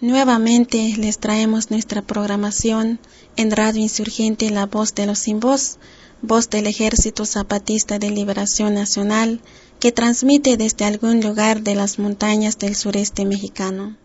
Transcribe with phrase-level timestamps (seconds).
[0.00, 3.00] Nuevamente les traemos nuestra programación
[3.36, 5.78] en Radio Insurgente La Voz de los Sin Voz,
[6.22, 9.40] voz del Ejército Zapatista de Liberación Nacional,
[9.80, 13.96] que transmite desde algún lugar de las montañas del sureste mexicano.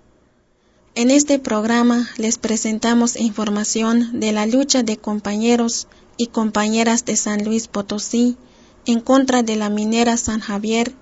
[0.95, 5.87] En este programa les presentamos información de la lucha de compañeros
[6.17, 8.37] y compañeras de San Luis Potosí
[8.85, 10.95] en contra de la minera San Javier,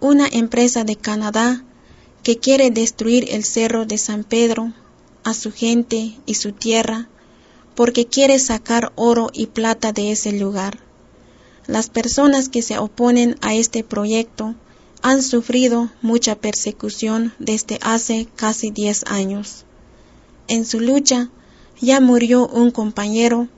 [0.00, 1.64] una empresa de Canadá
[2.22, 4.72] que quiere destruir el cerro de San Pedro,
[5.24, 7.08] a su gente y su tierra,
[7.74, 10.78] porque quiere sacar oro y plata de ese lugar.
[11.66, 14.54] Las personas que se oponen a este proyecto
[15.02, 19.64] han sufrido mucha persecución desde hace casi diez años.
[20.48, 21.30] En su lucha
[21.80, 23.48] ya murió un compañero,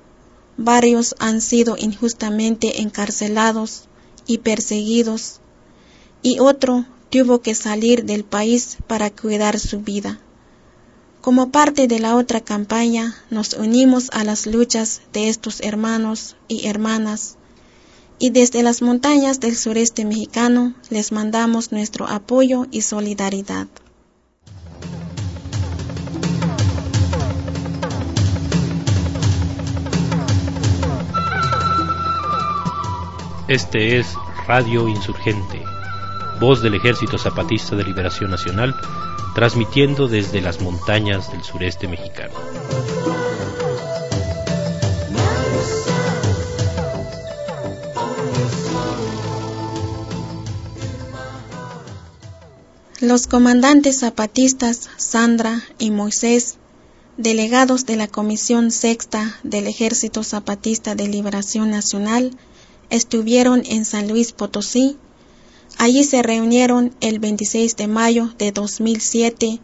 [0.56, 3.84] varios han sido injustamente encarcelados
[4.26, 5.39] y perseguidos,
[6.22, 10.20] y otro tuvo que salir del país para cuidar su vida.
[11.20, 16.66] Como parte de la otra campaña, nos unimos a las luchas de estos hermanos y
[16.66, 17.36] hermanas,
[18.18, 23.66] y desde las montañas del sureste mexicano les mandamos nuestro apoyo y solidaridad.
[33.48, 34.06] Este es
[34.46, 35.59] Radio Insurgente
[36.40, 38.74] voz del Ejército Zapatista de Liberación Nacional,
[39.34, 42.34] transmitiendo desde las montañas del sureste mexicano.
[53.00, 56.56] Los comandantes zapatistas Sandra y Moisés,
[57.18, 62.30] delegados de la Comisión Sexta del Ejército Zapatista de Liberación Nacional,
[62.88, 64.96] estuvieron en San Luis Potosí
[65.82, 69.60] Allí se reunieron el 26 de mayo de 2007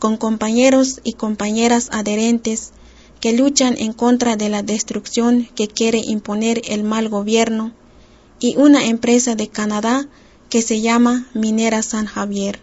[0.00, 2.72] con compañeros y compañeras adherentes
[3.20, 7.72] que luchan en contra de la destrucción que quiere imponer el mal gobierno
[8.40, 10.08] y una empresa de Canadá
[10.50, 12.58] que se llama Minera San Javier.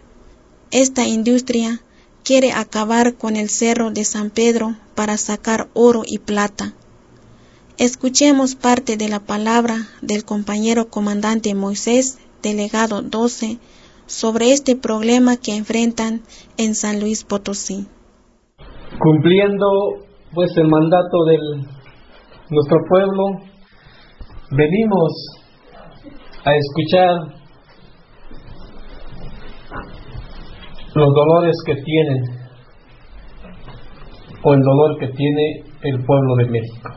[0.69, 1.81] Esta industria
[2.25, 6.73] quiere acabar con el cerro de San Pedro para sacar oro y plata.
[7.77, 13.59] Escuchemos parte de la palabra del compañero comandante Moisés delegado 12
[14.05, 16.21] sobre este problema que enfrentan
[16.57, 17.87] en San Luis Potosí.
[18.99, 19.65] Cumpliendo
[20.33, 21.37] pues el mandato de
[22.49, 23.23] nuestro pueblo,
[24.51, 25.11] venimos
[26.43, 27.39] a escuchar
[30.95, 32.23] los dolores que tienen
[34.43, 36.91] o el dolor que tiene el pueblo de México.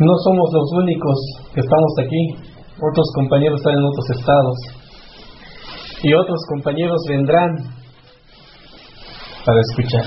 [0.00, 1.18] No somos los únicos
[1.52, 2.50] que estamos aquí,
[2.80, 4.56] otros compañeros están en otros estados.
[6.02, 7.54] Y otros compañeros vendrán
[9.44, 10.04] para escuchar.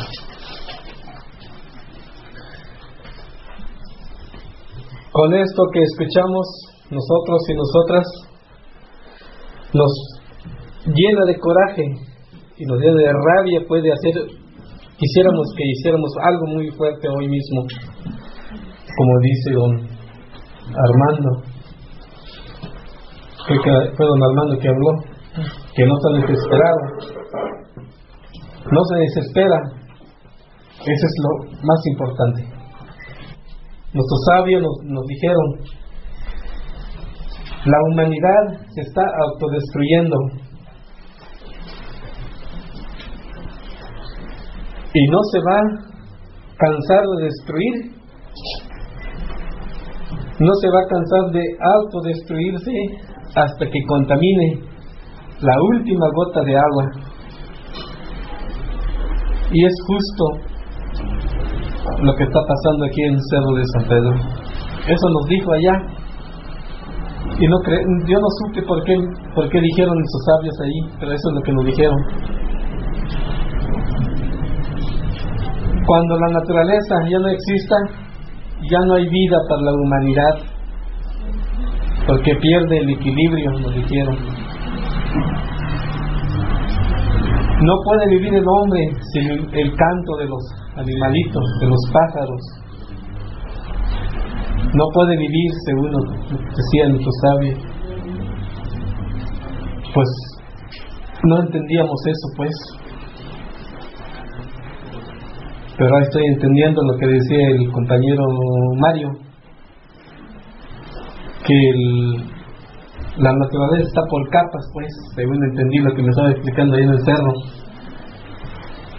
[5.11, 6.47] Con esto que escuchamos
[6.89, 8.05] nosotros y nosotras,
[9.73, 9.91] nos
[10.87, 11.83] llena de coraje
[12.57, 14.25] y nos llena de rabia, puede hacer,
[14.97, 17.67] quisiéramos que hiciéramos algo muy fuerte hoy mismo
[18.97, 19.71] como dice don
[20.75, 21.43] Armando,
[23.47, 24.91] fue don Armando que habló,
[25.75, 26.79] que no está desesperado,
[28.71, 29.57] no se desespera,
[30.79, 32.43] eso es lo más importante.
[33.93, 35.45] Nuestros sabios nos, nos dijeron,
[37.65, 40.17] la humanidad se está autodestruyendo.
[44.95, 48.02] Y no se va a cansar de destruir
[50.43, 51.43] no se va a cansar de
[51.75, 52.71] autodestruirse
[53.35, 54.59] hasta que contamine
[55.41, 56.85] la última gota de agua.
[59.51, 60.25] Y es justo
[62.01, 64.13] lo que está pasando aquí en el Cerro de San Pedro.
[64.87, 65.81] Eso nos dijo allá.
[67.39, 68.95] Y no cre yo no supe por qué,
[69.33, 71.97] por qué dijeron esos sabios ahí, pero eso es lo que nos dijeron.
[75.85, 77.75] Cuando la naturaleza ya no exista,
[78.69, 80.35] ya no hay vida para la humanidad,
[82.07, 84.17] porque pierde el equilibrio, nos dijeron.
[87.61, 90.43] No puede vivir el hombre sin el canto de los
[90.75, 92.41] animalitos, de los pájaros.
[94.73, 95.91] No puede vivir, según
[96.31, 97.53] decía nuestro sabio.
[99.93, 100.07] Pues
[101.23, 102.82] no entendíamos eso, pues.
[105.83, 108.23] Pero ahora estoy entendiendo lo que decía el compañero
[108.77, 109.09] Mario,
[111.45, 111.71] que
[113.17, 116.89] la naturaleza está por capas, pues, según entendí lo que me estaba explicando ahí en
[116.89, 117.33] el cerro,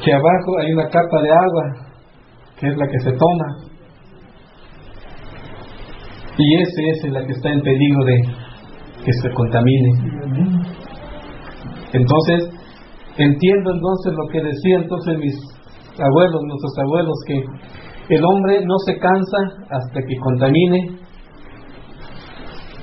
[0.05, 1.65] que abajo hay una capa de agua,
[2.61, 3.47] que es la que se toma,
[6.37, 8.23] y esa es la que está en peligro de
[9.07, 9.91] que se contamine.
[11.95, 12.51] Entonces,
[13.17, 15.54] entiendo entonces lo que decían entonces mis
[15.99, 19.39] abuelos, nuestros abuelos, que el hombre no se cansa
[19.71, 20.99] hasta que contamine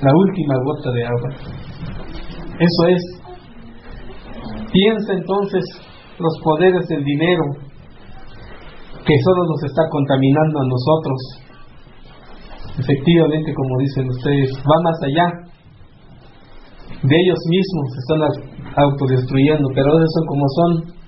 [0.02, 1.30] la última gota de agua.
[2.58, 3.02] Eso es.
[4.72, 5.64] Piensa entonces
[6.18, 7.44] los poderes del dinero
[9.04, 11.18] que solo nos está contaminando a nosotros.
[12.78, 15.26] Efectivamente, como dicen ustedes, va más allá.
[17.02, 18.20] De ellos mismos se están
[18.76, 21.01] autodestruyendo, pero esos son como son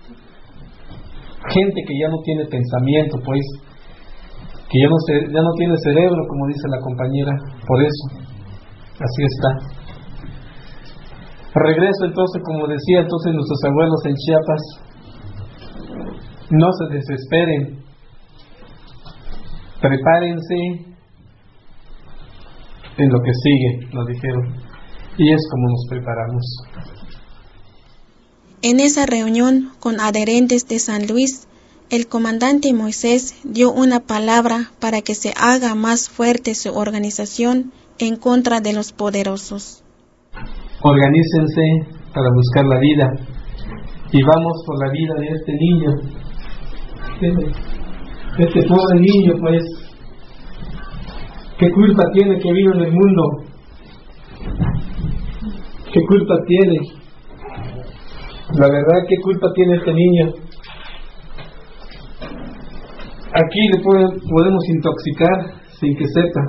[1.51, 3.45] gente que ya no tiene pensamiento, pues,
[4.71, 4.97] que ya no,
[5.33, 7.33] ya no tiene cerebro, como dice la compañera,
[7.67, 8.05] por eso.
[8.95, 9.85] Así está.
[11.55, 14.63] Regreso entonces, como decía entonces nuestros abuelos en Chiapas,
[16.51, 17.79] no se desesperen,
[19.81, 20.55] prepárense
[22.97, 24.55] en lo que sigue, lo dijeron,
[25.19, 26.94] y es como nos preparamos.
[28.67, 31.47] En esa reunión con adherentes de San Luis,
[31.91, 38.17] el comandante Moisés dio una palabra para que se haga más fuerte su organización en
[38.17, 39.85] contra de los poderosos.
[40.81, 41.63] Organícense
[42.15, 43.07] para buscar la vida
[44.13, 45.91] y vamos por la vida de este niño.
[48.39, 49.63] Este pobre niño, pues,
[51.59, 53.45] ¿qué culpa tiene que vive en el mundo?
[55.93, 57.04] ¿Qué culpa tiene?
[58.57, 60.33] La verdad, ¿qué culpa tiene este niño?
[63.35, 66.41] Aquí le podemos intoxicar sin que sepa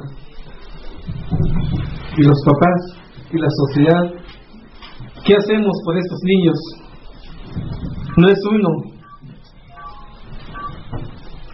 [2.17, 2.95] y los papás
[3.31, 4.03] y la sociedad,
[5.25, 6.55] ¿qué hacemos por estos niños?
[8.17, 8.69] No es uno.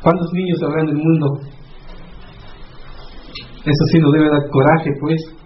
[0.04, 1.40] ¿Cuántos niños habrá en el mundo?
[3.64, 5.41] Eso sí nos debe dar coraje, pues.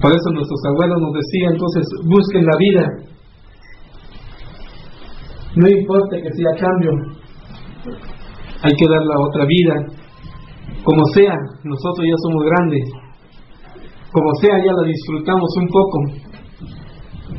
[0.00, 2.84] Por eso nuestros abuelos nos decían, entonces, busquen la vida.
[5.56, 6.90] No importa que sea cambio,
[8.62, 9.86] hay que dar la otra vida
[10.84, 11.34] como sea,
[11.64, 12.84] nosotros ya somos grandes.
[14.12, 15.98] Como sea, ya la disfrutamos un poco.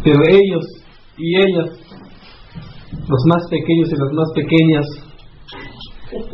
[0.04, 0.66] Pero ellos
[1.18, 1.70] y ellas,
[3.08, 4.86] los más pequeños y las más pequeñas,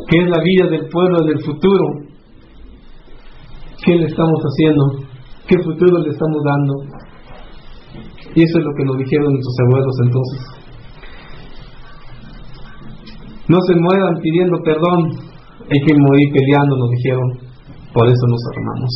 [0.08, 1.84] que es la vida del pueblo del futuro,
[3.84, 5.01] ¿qué le estamos haciendo?
[5.46, 6.74] ¿Qué futuro le estamos dando?
[8.34, 10.62] Y eso es lo que nos dijeron nuestros abuelos entonces.
[13.48, 15.10] No se muevan pidiendo perdón,
[15.68, 17.38] hay que morir peleando, nos dijeron,
[17.92, 18.90] por eso nos armamos.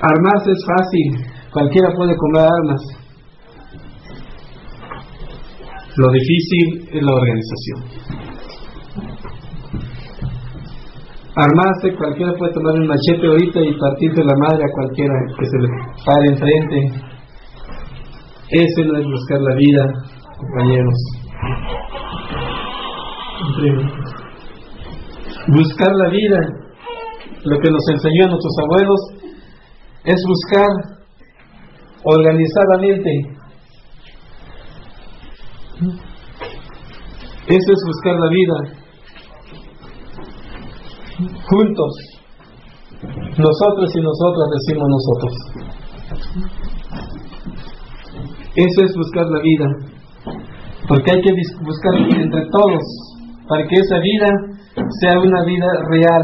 [0.00, 2.80] Armarse es fácil, cualquiera puede comprar armas.
[5.96, 8.35] Lo difícil es la organización.
[11.38, 15.58] Armarse, cualquiera puede tomar un machete ahorita y partirse la madre a cualquiera que se
[15.58, 15.68] le
[16.06, 16.76] pare enfrente.
[18.48, 19.92] Ese no es buscar la vida,
[20.38, 20.94] compañeros.
[25.48, 26.40] Buscar la vida,
[27.44, 29.00] lo que nos enseñó nuestros abuelos,
[30.04, 30.96] es buscar
[32.02, 33.10] organizadamente.
[37.46, 38.85] Eso es buscar la vida.
[41.18, 41.92] Juntos.
[43.38, 45.32] Nosotros y nosotras decimos nosotros.
[48.54, 49.66] Eso es buscar la vida.
[50.88, 51.32] Porque hay que
[51.62, 52.82] buscar entre todos
[53.48, 54.26] para que esa vida
[55.00, 56.22] sea una vida real.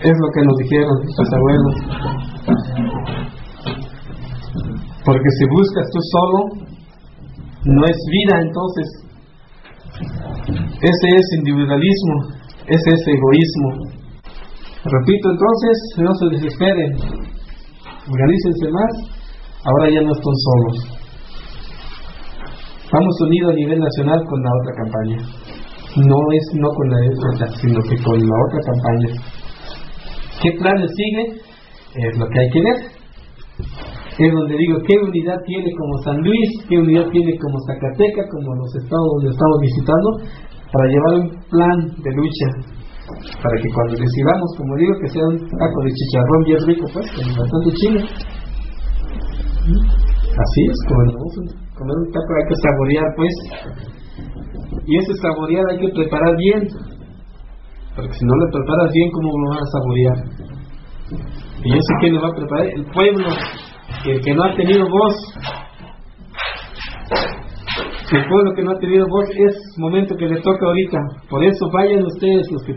[0.00, 1.74] Es lo que nos dijeron nuestros abuelos.
[5.04, 6.38] Porque si buscas tú solo,
[7.64, 9.06] no es vida entonces.
[10.82, 12.14] Ese es individualismo,
[12.68, 13.96] ese es egoísmo.
[14.84, 16.92] Repito entonces, no se desesperen,
[18.08, 18.92] organícense más,
[19.64, 20.96] ahora ya no están solos.
[22.92, 25.18] Vamos unidos a nivel nacional con la otra campaña.
[25.96, 26.98] No es no con la
[27.32, 29.10] otra, sino que con la otra campaña.
[30.40, 31.46] ¿Qué planes sigue?
[31.96, 32.76] Es lo que hay que ver.
[34.18, 38.54] es donde digo qué unidad tiene como San Luis, qué unidad tiene como Zacatecas, como
[38.54, 40.08] los estados donde estamos visitando,
[40.76, 42.48] para llevar un plan de lucha,
[43.40, 47.06] para que cuando decidamos, como digo, que sea un taco de chicharrón bien rico, pues,
[47.16, 48.00] con bastante chile.
[50.36, 51.00] Así es, como
[51.80, 53.34] comer un taco hay que saborear, pues,
[54.86, 56.68] y ese saborear hay que preparar bien,
[57.96, 60.18] porque si no le preparas bien, ¿cómo lo vas a saborear?
[61.64, 63.28] Y sé que lo va a preparar el pueblo,
[64.04, 65.16] el que no ha tenido voz.
[68.12, 70.98] El pueblo que no ha tenido voz es momento que le toca ahorita.
[71.28, 72.74] Por eso vayan ustedes los que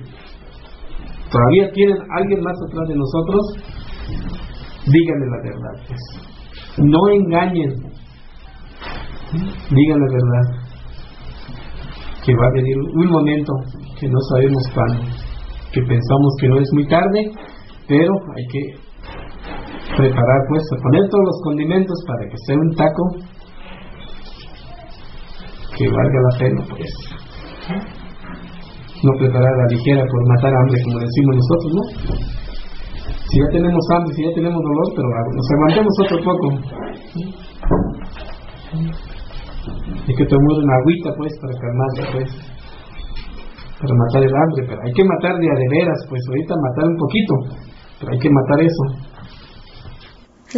[1.29, 3.41] todavía tienen alguien más atrás de nosotros,
[4.88, 5.86] díganle la verdad.
[5.88, 6.00] Pues.
[6.77, 7.74] No engañen.
[9.69, 10.45] Digan la verdad.
[12.25, 13.53] Que va a venir un momento
[14.00, 15.03] que no sabemos cuándo,
[15.71, 17.31] que pensamos que no es muy tarde,
[17.88, 18.89] pero hay que
[19.95, 23.28] preparar pues, poner todos los condimentos para que sea un taco
[25.79, 26.91] que valga la pena pues.
[29.01, 31.83] No preparar la ligera por matar hambre como decimos nosotros, ¿no?
[33.31, 36.48] Si ya tenemos hambre, si ya tenemos dolor, pero nos aguantemos otro poco.
[40.07, 42.29] Hay que tomar una agüita pues para calmarse pues
[43.79, 47.33] para matar el hambre, pero hay que matar de a pues ahorita matar un poquito,
[48.00, 48.83] pero hay que matar eso.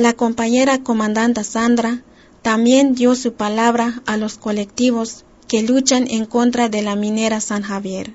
[0.02, 2.02] La compañera comandante Sandra
[2.42, 7.62] también dio su palabra a los colectivos que luchan en contra de la minera San
[7.62, 8.08] Javier.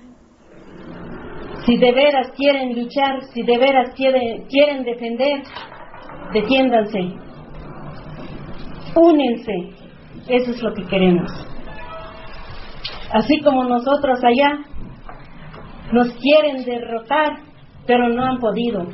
[1.67, 5.43] Si de veras quieren luchar, si de veras quieren, defender,
[6.33, 6.99] defiéndanse,
[8.95, 9.53] únense,
[10.29, 11.31] eso es lo que queremos.
[13.13, 14.59] Así como nosotros allá
[15.93, 17.39] nos quieren derrotar,
[17.87, 18.87] pero no han podido.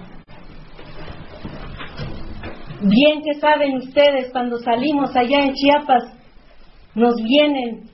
[2.85, 6.03] Bien que saben ustedes, cuando salimos allá en Chiapas,
[6.97, 7.85] nos vienen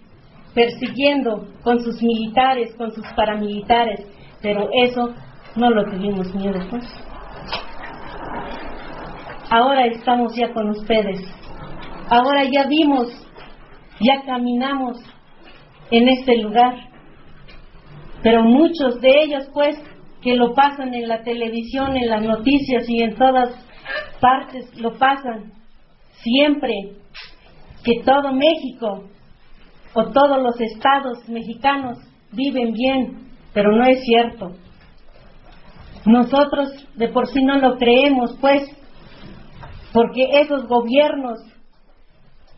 [0.55, 4.07] persiguiendo con sus militares, con sus paramilitares,
[4.41, 5.13] pero eso
[5.57, 6.59] no lo tuvimos miedo.
[9.51, 11.21] Ahora estamos ya con ustedes.
[12.09, 13.09] Ahora ya vimos,
[14.01, 14.99] ya caminamos
[15.91, 16.75] en este lugar.
[18.23, 19.77] Pero muchos de ellos, pues,
[20.23, 23.68] que lo pasan en la televisión, en las noticias y en todas
[24.21, 25.53] partes lo pasan
[26.23, 26.75] siempre
[27.85, 29.05] que todo México
[29.95, 31.99] o todos los estados mexicanos
[32.33, 34.53] viven bien, pero no es cierto.
[36.05, 38.63] Nosotros de por sí no lo creemos, pues,
[39.93, 41.39] porque esos gobiernos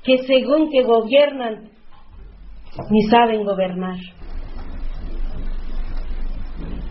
[0.05, 1.71] que según que gobiernan,
[2.91, 3.99] ni saben gobernar.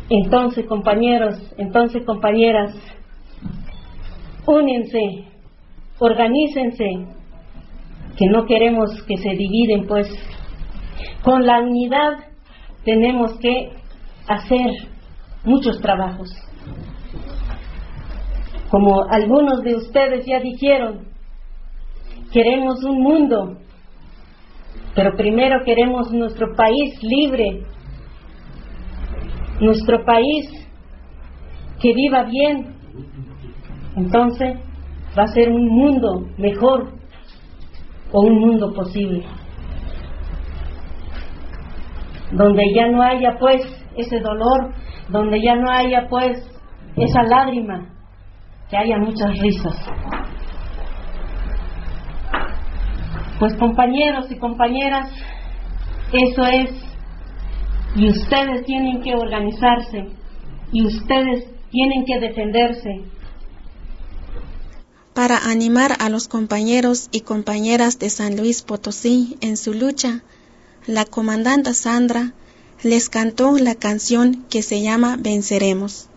[0.09, 2.75] Entonces, compañeros, entonces, compañeras,
[4.49, 5.25] únense,
[5.99, 6.85] organícense,
[8.17, 10.07] que no queremos que se dividen, pues
[11.23, 12.25] con la unidad
[12.83, 13.71] tenemos que
[14.27, 14.71] hacer
[15.43, 16.29] muchos trabajos.
[18.69, 21.07] Como algunos de ustedes ya dijeron,
[22.31, 23.57] queremos un mundo,
[24.95, 27.63] pero primero queremos nuestro país libre,
[29.59, 30.49] nuestro país
[31.81, 32.78] que viva bien,
[33.95, 34.57] entonces
[35.17, 36.93] va a ser un mundo mejor
[38.11, 39.25] o un mundo posible.
[42.31, 43.61] Donde ya no haya pues
[43.95, 44.73] ese dolor,
[45.09, 46.37] donde ya no haya pues
[46.95, 47.87] esa lágrima,
[48.69, 49.75] que haya muchas risas.
[53.39, 55.11] Pues compañeros y compañeras,
[56.11, 56.71] eso es,
[57.95, 60.09] y ustedes tienen que organizarse,
[60.71, 62.89] y ustedes tienen que defenderse,
[65.13, 70.23] para animar a los compañeros y compañeras de San Luis Potosí en su lucha,
[70.85, 72.33] la comandante Sandra
[72.83, 76.07] les cantó la canción que se llama Venceremos.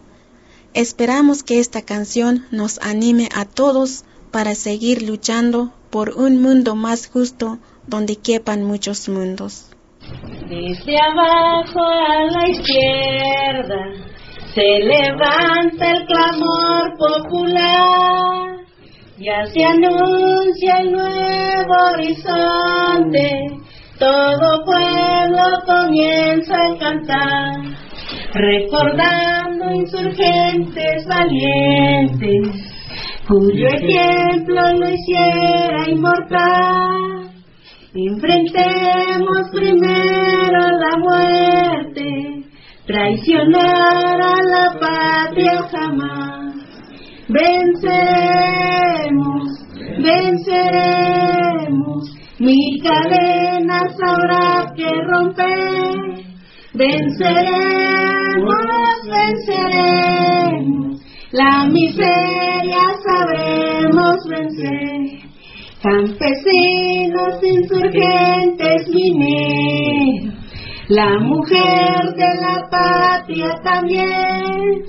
[0.75, 7.07] Esperamos que esta canción nos anime a todos para seguir luchando por un mundo más
[7.07, 9.67] justo donde quepan muchos mundos.
[10.49, 13.77] Desde abajo a la izquierda
[14.55, 18.62] se levanta el clamor popular
[19.19, 23.31] ya se anuncia el nuevo horizonte,
[23.99, 27.53] todo pueblo comienza a cantar,
[28.33, 32.49] recordando insurgentes valientes,
[33.29, 37.31] cuyo ejemplo lo hiciera inmortal.
[37.95, 42.45] Enfrentemos primero la muerte,
[42.87, 46.42] traicionar a la patria jamás
[47.29, 47.83] venceremos,
[49.99, 51.43] venceremos.
[52.39, 56.25] Mi cadenas habrá que romper.
[56.75, 57.43] Venceremos,
[59.07, 61.01] venceremos.
[61.33, 65.23] La miseria sabremos vencer.
[65.83, 70.35] Campesinos, insurgentes, mineros.
[70.89, 74.83] La mujer de la patria también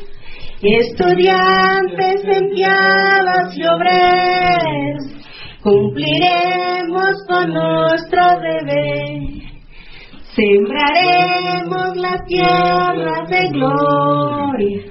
[0.64, 5.04] estudiantes, empleadas y obreros,
[5.62, 9.44] cumpliremos con nuestro deber.
[10.36, 14.84] Sembraremos la tierra de gloria,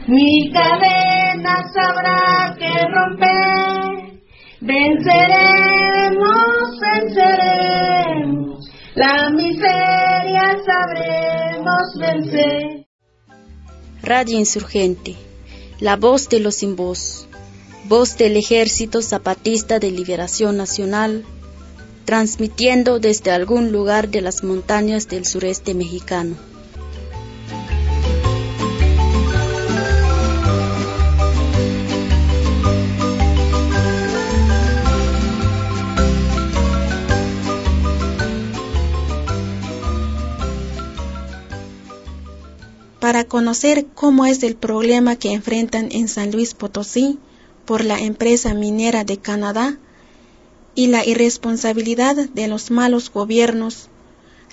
[0.07, 4.19] mi cadena sabrá que romper.
[4.59, 6.19] Venceremos,
[6.81, 12.85] venceremos, la miseria sabremos vencer.
[14.03, 15.15] Radio Insurgente,
[15.79, 17.29] la voz de los sin voz,
[17.85, 21.23] voz del Ejército Zapatista de Liberación Nacional
[22.09, 26.35] transmitiendo desde algún lugar de las montañas del sureste mexicano.
[42.99, 47.19] Para conocer cómo es el problema que enfrentan en San Luis Potosí
[47.65, 49.77] por la empresa minera de Canadá,
[50.79, 53.89] y la irresponsabilidad de los malos gobiernos,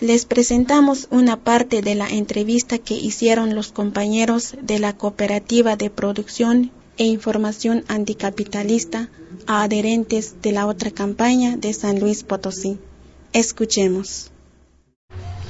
[0.00, 5.88] les presentamos una parte de la entrevista que hicieron los compañeros de la Cooperativa de
[5.88, 9.08] Producción e Información Anticapitalista
[9.46, 12.76] a adherentes de la otra campaña de San Luis Potosí.
[13.32, 14.32] Escuchemos.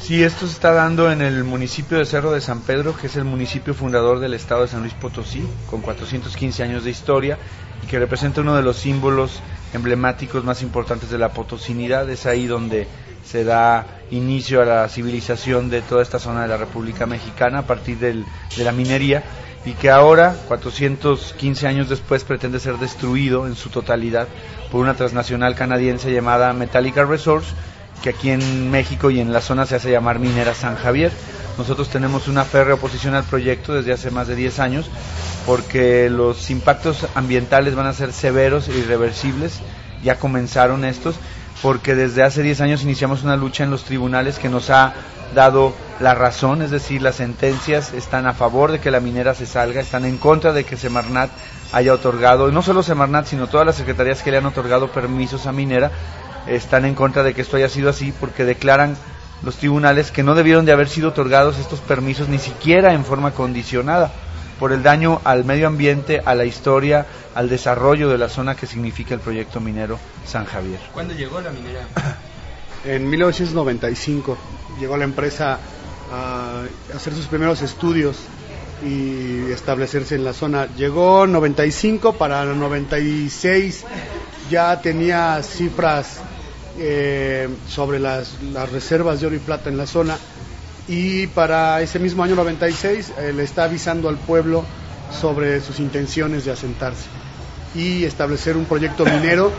[0.02, 3.16] Sí, esto se está dando en el municipio de Cerro de San Pedro, que es
[3.16, 7.38] el municipio fundador del estado de San Luis Potosí, con 415 años de historia
[7.82, 9.40] y que representa uno de los símbolos
[9.76, 12.08] emblemáticos más importantes de la potosinidad.
[12.10, 12.88] Es ahí donde
[13.24, 17.66] se da inicio a la civilización de toda esta zona de la República Mexicana a
[17.66, 18.24] partir de
[18.62, 19.24] la minería
[19.64, 24.28] y que ahora, 415 años después, pretende ser destruido en su totalidad
[24.70, 27.52] por una transnacional canadiense llamada Metallica Resource,
[28.00, 31.10] que aquí en México y en la zona se hace llamar Minera San Javier.
[31.58, 34.90] Nosotros tenemos una férrea oposición al proyecto desde hace más de 10 años
[35.46, 39.60] porque los impactos ambientales van a ser severos e irreversibles.
[40.02, 41.14] Ya comenzaron estos
[41.62, 44.92] porque desde hace 10 años iniciamos una lucha en los tribunales que nos ha
[45.34, 49.46] dado la razón, es decir, las sentencias están a favor de que la minera se
[49.46, 51.30] salga, están en contra de que Semarnat
[51.72, 55.52] haya otorgado, no solo Semarnat, sino todas las secretarías que le han otorgado permisos a
[55.52, 55.90] minera,
[56.46, 58.96] están en contra de que esto haya sido así porque declaran
[59.42, 63.32] los tribunales que no debieron de haber sido otorgados estos permisos ni siquiera en forma
[63.32, 64.12] condicionada
[64.58, 68.66] por el daño al medio ambiente, a la historia, al desarrollo de la zona que
[68.66, 70.80] significa el proyecto minero San Javier.
[70.92, 71.86] ¿Cuándo llegó la minera?
[72.84, 74.38] En 1995
[74.78, 75.58] llegó la empresa
[76.12, 76.62] a
[76.94, 78.16] hacer sus primeros estudios
[78.84, 80.68] y establecerse en la zona.
[80.76, 83.84] Llegó 95 para 96
[84.50, 86.18] ya tenía cifras
[86.78, 90.16] eh, sobre las, las, reservas de oro y plata en la zona
[90.88, 94.64] y para ese mismo año 96 eh, le está avisando al pueblo
[95.10, 97.06] sobre sus intenciones de asentarse
[97.74, 99.52] y establecer un proyecto minero,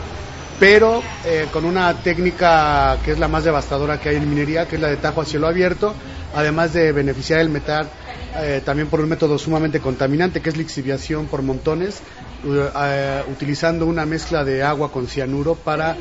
[0.58, 4.76] pero eh, con una técnica que es la más devastadora que hay en minería, que
[4.76, 5.94] es la de tajo a cielo abierto,
[6.34, 7.88] además de beneficiar el metal
[8.36, 12.00] eh, también por un método sumamente contaminante, que es lixiviación por montones,
[13.32, 15.96] utilizando una mezcla de agua con cianuro para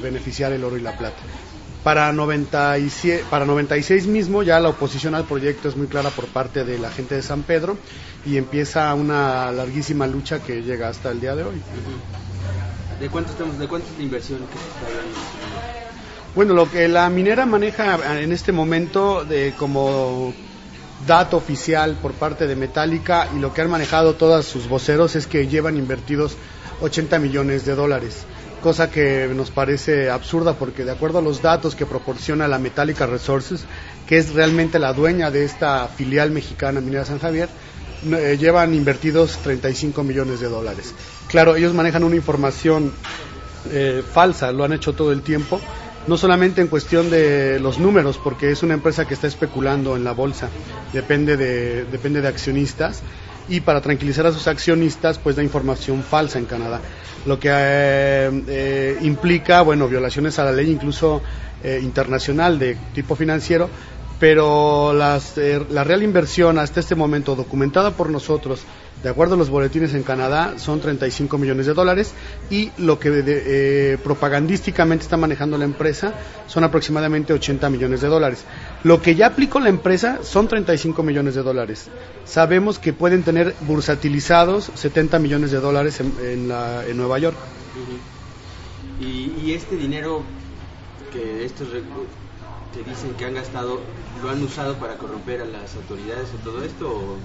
[0.00, 1.18] beneficiar el oro y la plata.
[1.84, 6.64] Para, 97, para 96 mismo ya la oposición al proyecto es muy clara por parte
[6.64, 7.78] de la gente de San Pedro
[8.26, 11.62] y empieza una larguísima lucha que llega hasta el día de hoy.
[13.00, 14.58] ¿De cuánto, estamos, de cuánto es la inversión que
[16.34, 20.34] Bueno, lo que la minera maneja en este momento de como
[21.06, 25.26] dato oficial por parte de Metallica y lo que han manejado todos sus voceros es
[25.26, 26.36] que llevan invertidos
[26.82, 28.26] 80 millones de dólares
[28.60, 33.06] cosa que nos parece absurda porque de acuerdo a los datos que proporciona la Metallica
[33.06, 33.64] Resources,
[34.06, 37.48] que es realmente la dueña de esta filial mexicana Minera San Javier,
[38.12, 40.94] eh, llevan invertidos 35 millones de dólares.
[41.28, 42.92] Claro, ellos manejan una información
[43.70, 45.60] eh, falsa, lo han hecho todo el tiempo,
[46.06, 50.04] no solamente en cuestión de los números, porque es una empresa que está especulando en
[50.04, 50.48] la bolsa,
[50.92, 53.02] depende de, depende de accionistas,
[53.50, 56.80] y para tranquilizar a sus accionistas pues da información falsa en Canadá,
[57.26, 61.20] lo que eh, eh, implica bueno violaciones a la ley incluso
[61.62, 63.68] eh, internacional de tipo financiero,
[64.20, 65.34] pero las,
[65.70, 68.60] la real inversión hasta este momento documentada por nosotros
[69.02, 72.12] de acuerdo a los boletines en Canadá, son 35 millones de dólares
[72.50, 76.12] y lo que propagandísticamente está manejando la empresa
[76.46, 78.44] son aproximadamente 80 millones de dólares.
[78.82, 81.88] Lo que ya aplicó la empresa son 35 millones de dólares.
[82.24, 87.36] Sabemos que pueden tener bursatilizados 70 millones de dólares en, la, en Nueva York.
[89.00, 90.22] y, y, este dinero
[91.12, 91.68] que estos
[92.72, 93.80] que dicen que han gastado,
[94.22, 96.88] ¿lo han usado para corromper a las autoridades o todo esto?
[96.88, 97.18] O,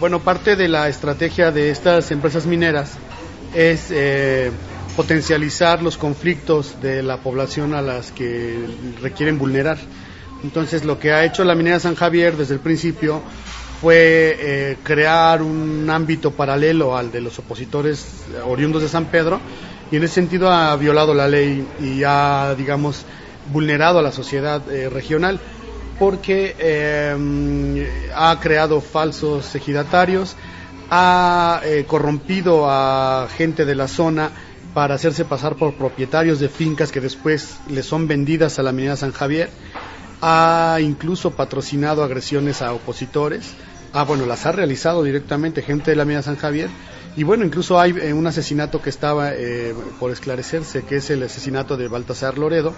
[0.00, 2.94] Bueno, parte de la estrategia de estas empresas mineras
[3.54, 4.50] es eh,
[4.96, 8.66] potencializar los conflictos de la población a las que
[9.00, 9.78] requieren vulnerar.
[10.42, 13.22] Entonces, lo que ha hecho la minera San Javier desde el principio
[13.80, 19.40] fue eh, crear un ámbito paralelo al de los opositores oriundos de San Pedro
[19.90, 23.04] y en ese sentido ha violado la ley y ha, digamos,
[23.52, 25.40] vulnerado a la sociedad eh, regional
[25.98, 30.36] porque eh, ha creado falsos ejidatarios,
[30.90, 34.30] ha corrompido a gente de la zona
[34.74, 38.96] para hacerse pasar por propietarios de fincas que después le son vendidas a la minera
[38.96, 39.50] San Javier,
[40.22, 43.54] ha incluso patrocinado agresiones a opositores,
[43.92, 46.70] ah, bueno, las ha realizado directamente gente de la minera San Javier,
[47.16, 49.32] y bueno, incluso hay un asesinato que estaba
[50.00, 52.72] por esclarecerse, que es el asesinato de Baltasar Loredo,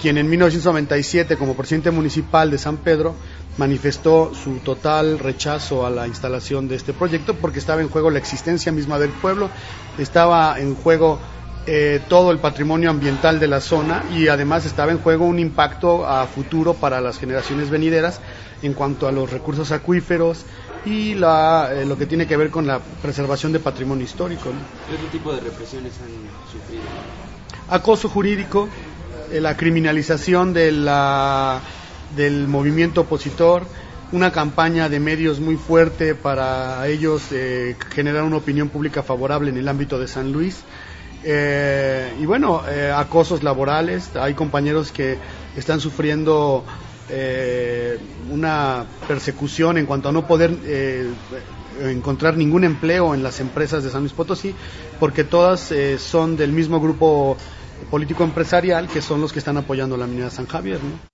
[0.00, 3.14] quien en 1997 como presidente municipal de San Pedro
[3.56, 8.18] manifestó su total rechazo a la instalación de este proyecto porque estaba en juego la
[8.18, 9.48] existencia misma del pueblo,
[9.98, 11.20] estaba en juego
[11.66, 16.06] eh, todo el patrimonio ambiental de la zona y además estaba en juego un impacto
[16.06, 18.20] a futuro para las generaciones venideras
[18.62, 20.44] en cuanto a los recursos acuíferos
[20.84, 24.50] y la, eh, lo que tiene que ver con la preservación de patrimonio histórico.
[24.88, 26.82] ¿Qué tipo de represiones han sufrido?
[27.68, 28.68] Acoso jurídico,
[29.30, 31.60] eh, la criminalización de la,
[32.16, 33.66] del movimiento opositor,
[34.12, 39.56] una campaña de medios muy fuerte para ellos eh, generar una opinión pública favorable en
[39.56, 40.62] el ámbito de San Luis.
[41.24, 42.62] Eh, y bueno,
[42.94, 45.18] acosos laborales, hay compañeros que
[45.56, 46.64] están sufriendo
[48.30, 50.56] una persecución en cuanto a no poder
[51.80, 54.54] encontrar ningún empleo en las empresas de San Luis Potosí,
[54.98, 57.36] porque todas son del mismo grupo
[57.90, 60.78] político empresarial que son los que están apoyando la minera San Javier.
[60.82, 61.11] ¿no?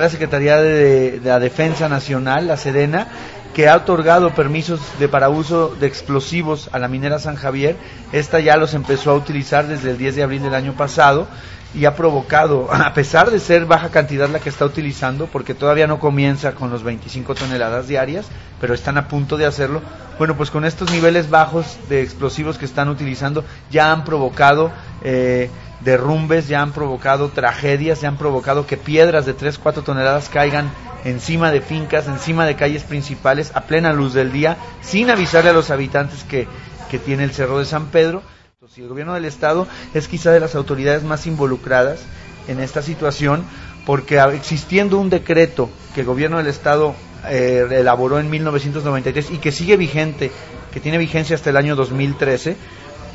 [0.00, 3.08] La Secretaría de, la Defensa Nacional, la Sedena,
[3.54, 7.76] que ha otorgado permisos de para uso de explosivos a la minera San Javier.
[8.12, 11.26] Esta ya los empezó a utilizar desde el 10 de abril del año pasado
[11.74, 15.86] y ha provocado, a pesar de ser baja cantidad la que está utilizando, porque todavía
[15.86, 18.26] no comienza con los 25 toneladas diarias,
[18.60, 19.82] pero están a punto de hacerlo,
[20.18, 25.50] bueno, pues con estos niveles bajos de explosivos que están utilizando ya han provocado eh,
[25.80, 30.70] derrumbes, ya han provocado tragedias, ya han provocado que piedras de 3, 4 toneladas caigan
[31.04, 35.54] encima de fincas, encima de calles principales, a plena luz del día, sin avisarle a
[35.54, 36.48] los habitantes que,
[36.90, 38.22] que tiene el Cerro de San Pedro.
[38.54, 42.00] Entonces, el gobierno del Estado es quizá de las autoridades más involucradas
[42.48, 43.44] en esta situación,
[43.84, 46.94] porque existiendo un decreto que el gobierno del Estado
[47.28, 50.30] eh, elaboró en 1993 y que sigue vigente,
[50.72, 52.56] que tiene vigencia hasta el año 2013,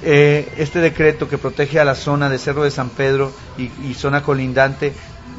[0.04, 4.24] eh, este decreto que protege a la zona de Cerro de San Pedro y, zona
[4.24, 4.94] colindante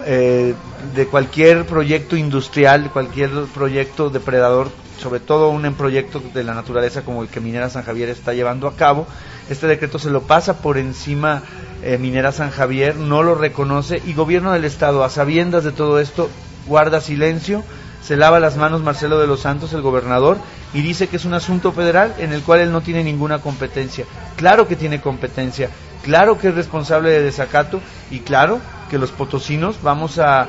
[0.05, 0.55] eh,
[0.94, 4.70] de cualquier proyecto industrial, cualquier proyecto depredador,
[5.01, 8.68] sobre todo un proyecto de la naturaleza como el que Minera San Javier está llevando
[8.68, 9.07] a cabo.
[9.51, 11.42] Este decreto se lo pasa por encima
[11.83, 15.98] eh, Minera San Javier, no lo reconoce y Gobierno del Estado, a sabiendas de todo
[15.98, 16.31] esto,
[16.66, 17.64] guarda silencio,
[18.03, 20.38] se lava las manos Marcelo de los Santos, el gobernador,
[20.75, 24.05] y dice que es un asunto federal en el cual él no tiene ninguna competencia.
[24.37, 25.71] Claro que tiene competencia,
[26.03, 28.61] claro que es responsable de desacato y claro
[28.91, 30.49] que los potosinos vamos a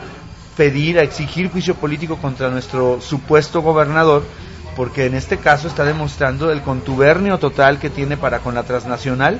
[0.57, 4.23] pedir, a exigir juicio político contra nuestro supuesto gobernador,
[4.75, 9.39] porque en este caso está demostrando el contubernio total que tiene para con la transnacional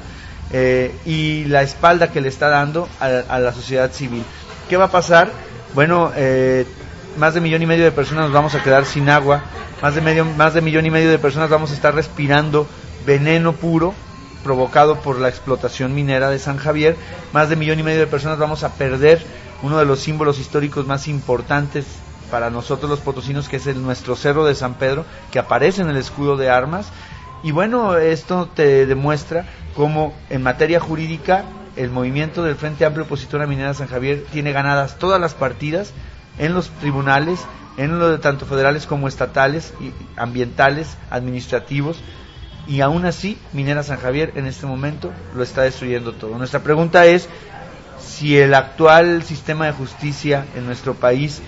[0.52, 4.24] eh, y la espalda que le está dando a, la sociedad civil.
[4.70, 5.32] ¿Qué va a pasar?
[5.74, 6.66] Bueno, eh,
[7.18, 9.44] más de millón y medio de personas nos vamos a quedar sin agua,
[9.82, 12.68] más de medio, más de millón y medio de personas vamos a estar respirando
[13.06, 13.94] veneno puro
[14.44, 16.98] provocado por la explotación minera de San Javier,
[17.32, 19.24] más de millón y medio de personas vamos a perder
[19.62, 21.86] uno de los símbolos históricos más importantes
[22.30, 25.90] para nosotros los potosinos, que es el, nuestro Cerro de San Pedro, que aparece en
[25.90, 26.92] el escudo de armas.
[27.44, 29.46] Y bueno, esto te demuestra
[29.76, 31.46] cómo en materia jurídica
[31.76, 35.94] el movimiento del Frente Amplio Opositor a Minera San Javier tiene ganadas todas las partidas
[36.38, 37.40] en los tribunales,
[37.78, 42.02] en lo de tanto federales como estatales, y ambientales, administrativos,
[42.68, 46.38] y aún así Minera San Javier en este momento lo está destruyendo todo.
[46.38, 47.28] Nuestra pregunta es
[48.00, 51.42] si el actual sistema de justicia en nuestro país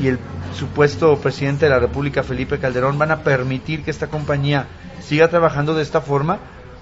[0.00, 0.18] y el
[0.54, 4.66] supuesto presidente de la República, Felipe Calderón, van a permitir que esta compañía
[5.00, 6.38] siga trabajando de esta forma,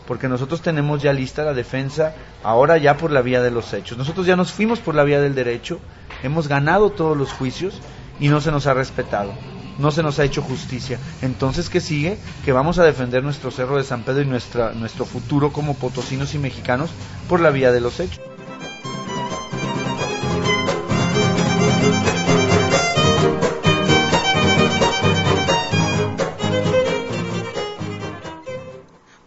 [0.07, 3.99] porque nosotros tenemos ya lista la defensa, ahora ya por la vía de los hechos.
[3.99, 5.81] Nosotros ya nos fuimos por la vía del derecho,
[6.23, 7.81] hemos ganado todos los juicios
[8.21, 9.33] y no se nos ha respetado,
[9.79, 10.99] no se nos ha hecho justicia.
[11.23, 12.19] Entonces, ¿qué sigue?
[12.45, 16.35] Que vamos a defender nuestro Cerro de San Pedro y nuestra, nuestro futuro como potosinos
[16.35, 16.91] y mexicanos
[17.29, 18.21] por la vía de los hechos.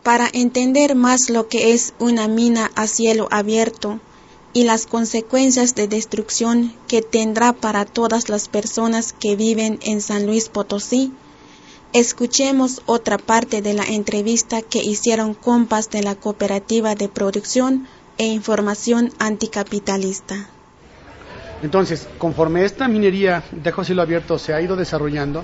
[0.03, 4.01] Para entender más lo que es una mina a cielo abierto
[4.53, 10.25] y las consecuencias de destrucción que tendrá para todas las personas que viven en San
[10.25, 11.13] Luis Potosí,
[11.93, 17.87] escuchemos otra parte de la entrevista que hicieron compas de la Cooperativa de Producción
[18.17, 20.49] e Información Anticapitalista.
[21.63, 25.43] Entonces, conforme esta minería de cielo abierto se ha ido desarrollando,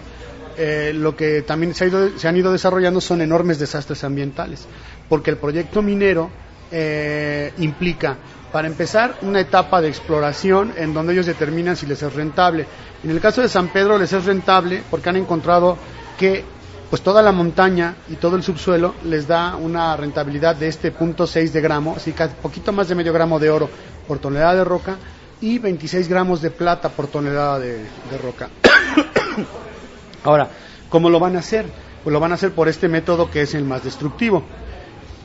[0.57, 4.65] eh, lo que también se, ha ido, se, han ido desarrollando son enormes desastres ambientales,
[5.07, 6.31] porque el proyecto minero
[6.71, 8.17] eh, implica,
[8.57, 12.65] para empezar, una etapa de exploración en donde ellos determinan si les es rentable.
[13.03, 15.77] En el caso de San Pedro les es rentable porque han encontrado
[16.17, 16.43] que
[16.89, 21.27] pues toda la montaña y todo el subsuelo les da una rentabilidad de este punto
[21.27, 23.69] 6 de gramo, así que poquito más de medio gramo de oro
[24.07, 24.97] por tonelada de roca
[25.39, 27.85] y 26 gramos de plata por tonelada de,
[28.23, 28.49] roca.
[30.23, 30.49] Ahora,
[30.89, 31.67] ¿cómo lo van a hacer?
[32.03, 34.43] Pues lo van a hacer por este método que es el más destructivo.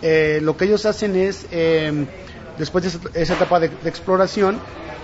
[0.02, 2.06] Eh, lo que ellos hacen es, em,
[2.58, 4.58] después de esa, etapa de, exploración,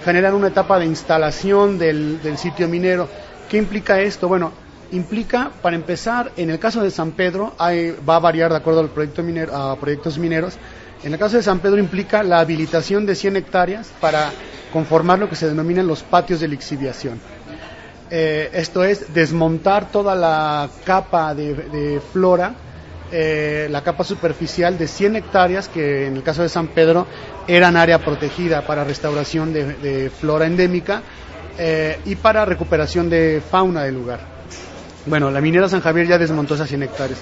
[0.05, 3.09] generan una etapa de instalación del, sitio minero.
[3.49, 4.29] ¿Qué implica esto?
[4.29, 4.53] Bueno,
[4.93, 8.91] implica, para empezar, en el caso de San Pedro, va a variar de acuerdo al
[8.91, 10.55] proyecto minero, a proyectos mineros.
[11.03, 14.33] En el caso de San Pedro implica la habilitación de 100 hectáreas para
[14.73, 17.21] conformar lo que se denominan los patios de lixiviación.
[18.11, 22.55] Eh, esto es desmontar toda la capa de, flora,
[23.13, 27.07] eh, la capa superficial de 100 hectáreas, que en el caso de San Pedro
[27.47, 31.03] eran área protegida para restauración de, flora endémica
[31.59, 34.21] eh, y para recuperación de fauna del lugar.
[35.07, 37.19] Bueno, la minera San Javier ya desmontó esas 100 hectáreas.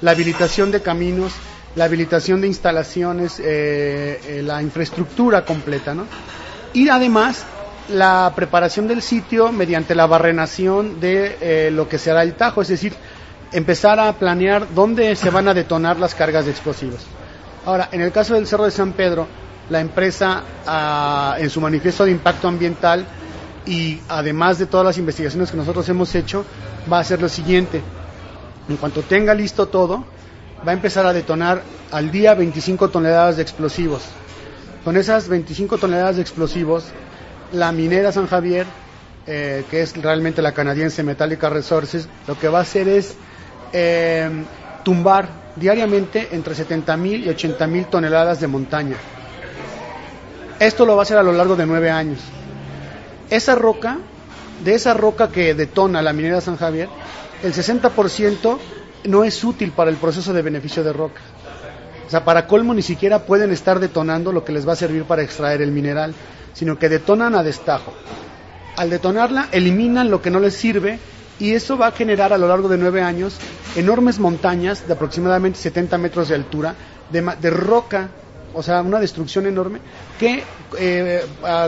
[0.00, 1.32] La habilitación de caminos,
[1.76, 6.06] la habilitación de instalaciones, la infraestructura completa, ¿no?
[6.72, 7.44] Y además
[7.88, 12.68] la preparación del sitio mediante la barrenación de eh, lo que será el Tajo, es
[12.68, 12.94] decir,
[13.52, 17.06] empezar a planear dónde se van a detonar las cargas de explosivos.
[17.64, 19.26] Ahora, en el caso del Cerro de San Pedro,
[19.70, 23.04] la empresa, ah, en su manifiesto de impacto ambiental
[23.66, 26.44] y además de todas las investigaciones que nosotros hemos hecho,
[26.90, 27.82] va a hacer lo siguiente.
[28.68, 30.04] En cuanto tenga listo todo,
[30.66, 34.02] va a empezar a detonar al día 25 toneladas de explosivos.
[34.84, 36.84] Con esas 25 toneladas de explosivos,
[37.52, 38.66] la minera San Javier,
[39.26, 43.16] eh, que es realmente la canadiense Metallica Resources, lo que va a hacer es
[43.72, 44.30] eh,
[44.84, 48.96] tumbar diariamente entre 70.000 y 80.000 toneladas de montaña.
[50.58, 52.20] Esto lo va a hacer a lo largo de nueve años.
[53.30, 53.98] Esa roca,
[54.64, 56.88] de esa roca que detona la minera San Javier,
[57.42, 58.58] el 60%
[59.04, 61.20] no es útil para el proceso de beneficio de roca.
[62.06, 65.04] O sea, para colmo ni siquiera pueden estar detonando lo que les va a servir
[65.04, 66.14] para extraer el mineral
[66.58, 67.92] sino que detonan a destajo.
[68.76, 70.98] Al detonarla, eliminan lo que no les sirve
[71.40, 73.36] y eso va a generar a lo largo de nueve años
[73.76, 76.74] enormes montañas de aproximadamente 70 metros de altura
[77.10, 78.08] de, roca,
[78.54, 79.80] o sea, una destrucción enorme
[80.18, 80.42] que
[80.78, 81.22] eh,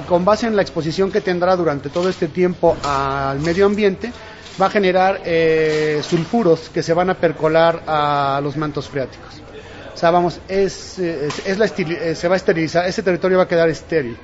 [0.09, 4.12] con base en la exposición que tendrá durante todo este tiempo al medio ambiente
[4.61, 9.40] va a generar eh, sulfuros que se van a percolar a los mantos freáticos.
[9.94, 13.48] O sea, vamos, es, es, la eh, se va a esterilizar, ese territorio va a
[13.48, 14.16] quedar estéril.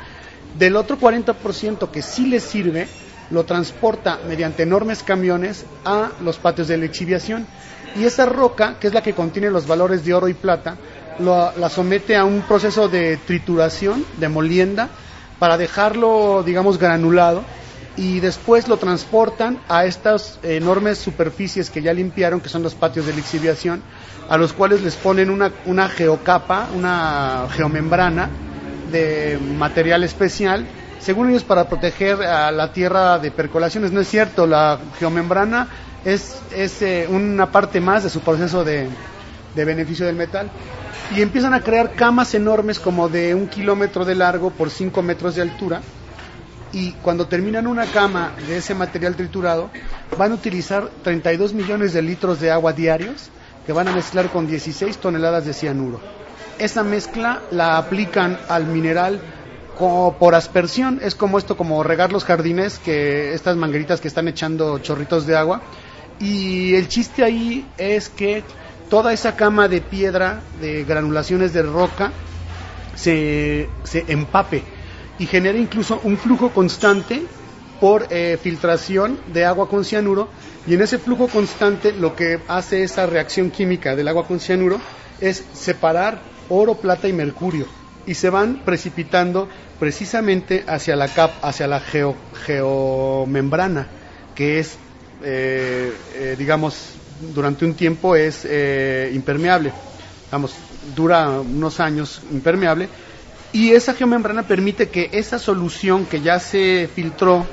[0.59, 2.89] Del otro 40% que sí les sirve,
[3.31, 7.47] lo transporta mediante enormes camiones a los patios de la exhibición.
[7.97, 10.77] Y esa roca, que es la que contiene los valores de oro y plata,
[11.19, 14.89] la somete a un proceso de trituración, de molienda,
[15.39, 17.43] para dejarlo, digamos, granulado.
[17.97, 23.07] Y después lo transportan a estas enormes superficies que ya limpiaron, que son los patios
[23.07, 23.83] de la exhibición,
[24.29, 28.29] a los cuales les ponen una, una geocapa, una geomembrana,
[28.93, 30.67] de material especial
[31.07, 33.93] según ellos para proteger a la tierra de percolaciones.
[33.93, 35.69] No es cierto, la geomembrana
[36.05, 38.89] es, es eh, una parte más de su proceso de,
[39.55, 40.51] beneficio del metal.
[41.15, 45.37] Y empiezan a crear camas enormes como de un kilómetro de largo por 5 metros
[45.37, 45.81] de altura.
[46.73, 49.71] Y cuando terminan una cama de ese material triturado,
[50.19, 53.31] van a utilizar 32 millones de litros de agua diarios
[53.65, 56.01] que van a mezclar con 16 toneladas de cianuro.
[56.59, 59.21] Esa mezcla la aplican al mineral
[59.77, 64.27] como por aspersión, es como esto, como regar los jardines, que estas mangueritas que están
[64.27, 65.63] echando chorritos de agua.
[66.19, 68.43] Y el chiste ahí es que
[68.89, 72.13] toda esa cama de piedra, de granulaciones de roca,
[72.95, 74.63] se, se empape
[75.19, 77.23] y genera incluso un flujo constante
[77.79, 80.29] por eh, filtración de agua con cianuro
[80.67, 84.81] y en ese flujo constante lo que hace esa reacción química del agua con cianuro
[85.21, 87.67] es separar oro, plata y mercurio
[88.07, 93.89] y se van precipitando precisamente hacia la cap, hacia la geo, geomembrana,
[94.35, 94.79] que es,
[95.23, 96.95] eh, eh, digamos,
[97.35, 99.73] durante un tiempo es eh, impermeable,
[100.31, 100.55] vamos,
[100.95, 102.89] dura unos años impermeable,
[103.53, 107.47] y esa geomembrana permite que esa solución que ya se filtró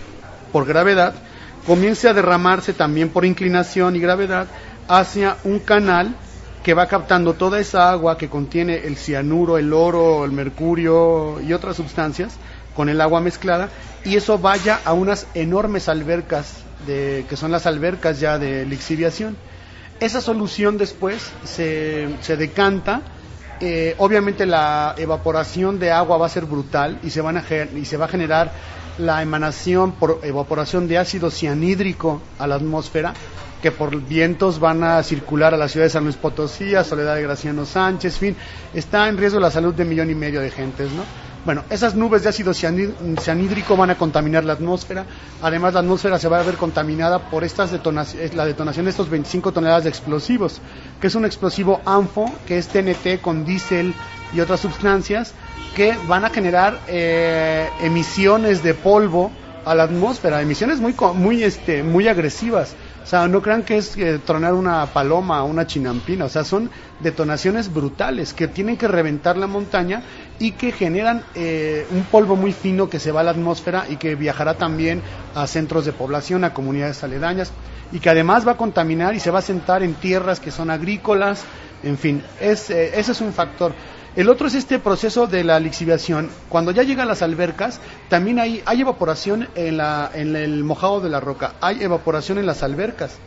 [0.52, 1.16] por gravedad
[1.66, 4.48] comience a derramarse también por inclinación y gravedad
[4.88, 6.14] hacia un canal
[6.64, 11.52] que va captando toda esa agua que contiene el cianuro, el oro, el mercurio y
[11.52, 12.38] otras sustancias
[12.74, 13.70] con el agua mezclada
[14.06, 19.36] y eso vaya a unas enormes albercas de, que son las albercas ya de lixiviación.
[20.00, 23.02] Esa solución después se, se decanta,
[23.60, 27.44] eh, obviamente la evaporación de agua va a ser brutal y se, van a,
[27.76, 28.52] y se va a generar
[28.98, 33.14] la emanación por evaporación de ácido cianhídrico a la atmósfera
[33.64, 37.16] que por vientos van a circular a la ciudad de San Luis Potosí, a Soledad
[37.16, 38.36] de Graciano Sánchez, fin,
[38.74, 41.04] está en riesgo la salud de un millón y medio de gentes, ¿no?
[41.46, 45.06] Bueno, esas nubes de ácido cianhídrico van a contaminar la atmósfera.
[45.42, 49.10] Además, la atmósfera se va a ver contaminada por estas detonaciones, la detonación de estos
[49.10, 50.60] 25 toneladas de explosivos,
[51.00, 53.94] que es un explosivo ANFO, que es TNT con diésel
[54.34, 55.34] y otras sustancias,
[55.74, 59.32] que van a generar eh, emisiones de polvo
[59.66, 62.76] a la atmósfera, emisiones muy, muy, este, muy agresivas.
[63.04, 66.46] O sea, no crean que es eh, tronar una paloma o una chinampina, o sea,
[66.46, 70.04] son detonaciones brutales que tienen que reventar la montaña
[70.40, 73.98] y que generan eh, un polvo muy fino que se va a la atmósfera y
[73.98, 75.02] que viajará también
[75.36, 77.52] a centros de población, a comunidades aledañas
[77.92, 80.70] y que además va a contaminar y se va a sentar en tierras que son
[80.70, 81.44] agrícolas,
[81.84, 83.74] en fin, es, eh, ese es un factor.
[84.16, 86.30] El otro es este proceso de la lixiviación.
[86.48, 91.10] Cuando ya llegan las albercas, también hay, hay evaporación en, la, en el mojado de
[91.10, 93.18] la roca, hay evaporación en las albercas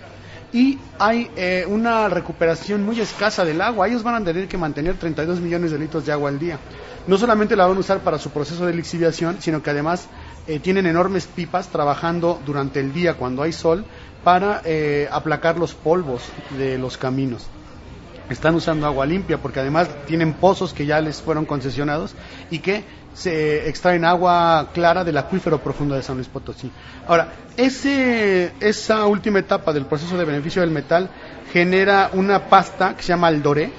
[0.53, 3.89] y hay eh, una recuperación muy escasa del agua.
[3.89, 6.61] Ellos van a tener que mantener 32 millones de litros de agua al día.
[7.09, 10.07] No solamente la van a usar para su proceso de lixiviación, sino que además
[10.47, 13.85] eh, tienen enormes pipas trabajando durante el día cuando hay sol
[14.23, 16.23] para eh, aplacar los polvos
[16.57, 17.49] de los caminos
[18.35, 22.15] están usando agua limpia porque además tienen pozos que ya les fueron concesionados
[22.51, 22.85] y que
[23.15, 26.71] se extraen agua clara del acuífero profundo de San Luis Potosí.
[27.09, 31.09] Ahora, ese, esa última etapa del proceso de beneficio del metal
[31.53, 33.71] genera una pasta que se llama el doré,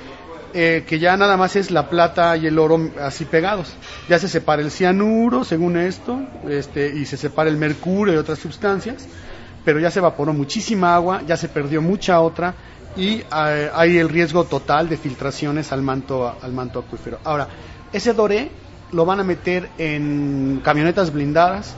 [0.54, 3.74] eh, que ya nada más es la plata y el oro así pegados.
[4.10, 8.40] Ya se separa el cianuro, según esto, este, y se separa el mercurio y otras
[8.40, 9.08] sustancias,
[9.64, 12.56] pero ya se evaporó muchísima agua, ya se perdió mucha otra,
[12.98, 17.20] y eh, hay el riesgo total de filtraciones al manto, al manto acuífero.
[17.24, 17.48] Ahora,
[17.94, 18.52] ese doré
[18.92, 21.76] lo van a meter en camionetas blindadas,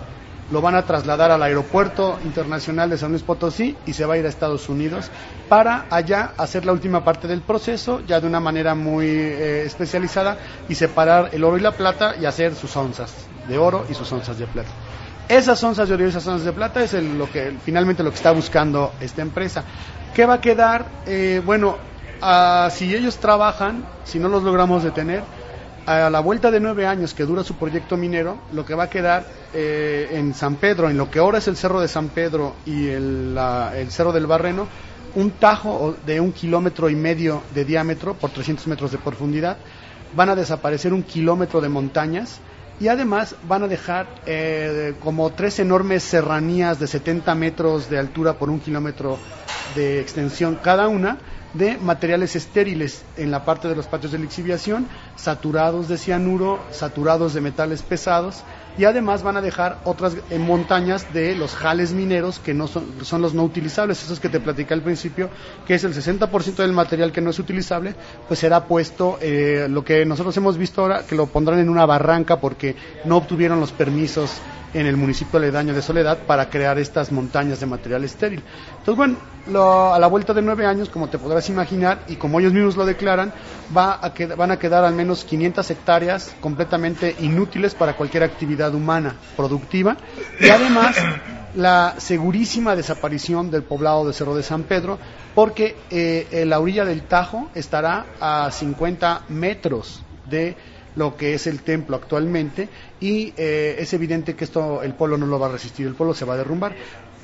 [0.51, 4.17] lo van a trasladar al aeropuerto internacional de San Luis Potosí y se va a
[4.17, 5.11] ir a Estados Unidos
[5.47, 10.37] para allá hacer la última parte del proceso, ya de una manera muy eh, especializada,
[10.67, 13.13] y separar el oro y la plata y hacer sus onzas
[13.47, 14.69] de oro y sus onzas de plata.
[15.27, 18.15] Esas onzas de oro y esas onzas de plata es lo que finalmente lo que
[18.15, 19.63] está buscando esta empresa.
[20.13, 20.85] ¿Qué va a quedar?
[21.05, 21.77] Eh, bueno,
[22.71, 25.23] si ellos trabajan, si no los logramos detener,
[25.85, 28.89] a la vuelta de nueve años que dura su proyecto minero, lo que va a
[28.89, 32.53] quedar eh, en San Pedro, en lo que ahora es el Cerro de San Pedro
[32.65, 33.37] y el,
[33.75, 34.67] el Cerro del Barreno,
[35.15, 39.57] un tajo de un kilómetro y medio de diámetro por 300 metros de profundidad.
[40.15, 42.39] Van a desaparecer un kilómetro de montañas
[42.79, 48.33] y además van a dejar eh, como tres enormes serranías de 70 metros de altura
[48.33, 49.19] por un kilómetro
[49.75, 51.17] de extensión cada una,
[51.53, 57.33] de materiales estériles en la parte de los patios de lixiviación, saturados de cianuro, saturados
[57.33, 58.43] de metales pesados
[58.79, 62.85] y además van a dejar otras eh, montañas de los jales mineros que no son,
[63.03, 65.29] son los no utilizables, esos que te platicé al principio,
[65.67, 67.93] que es el 60% del material que no es utilizable,
[68.29, 71.85] pues será puesto, eh, lo que nosotros hemos visto ahora, que lo pondrán en una
[71.85, 74.31] barranca porque no obtuvieron los permisos
[74.73, 78.43] en el municipio aledaño de Soledad para crear estas montañas de material estéril.
[78.79, 82.53] Entonces, bueno, a la vuelta de nueve años, como te podrás imaginar, y como ellos
[82.53, 83.33] mismos lo declaran,
[83.75, 89.15] va a van a quedar al menos 500 hectáreas completamente inútiles para cualquier actividad humana
[89.35, 89.97] productiva
[90.39, 90.97] y además
[91.55, 94.99] la segurísima desaparición del poblado de Cerro de San Pedro
[95.33, 100.55] porque eh, la orilla del Tajo estará a 50 metros de
[100.95, 102.69] lo que es el templo actualmente
[102.99, 106.13] y eh, es evidente que esto el pueblo no lo va a resistir, el pueblo
[106.13, 106.75] se va a derrumbar.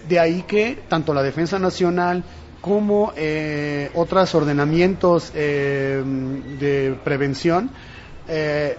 [0.08, 2.24] De ahí que tanto la defensa nacional
[2.62, 6.04] como eh, otros ordenamientos eh,
[6.60, 7.70] de prevención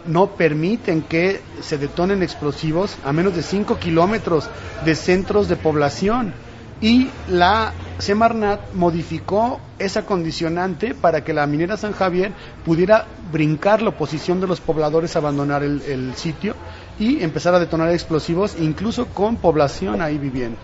[0.07, 4.51] no permiten que se detonen explosivos a menos de 5 kilómetros
[4.84, 6.34] de centros de población
[6.81, 12.33] y la Semarnat modificó esa condicionante para que la minera San Javier
[12.64, 16.55] pudiera brincar la oposición de los pobladores a abandonar el, sitio
[16.99, 20.59] y empezar a detonar explosivos, incluso con población ahí viviendo.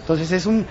[0.00, 0.66] Entonces es un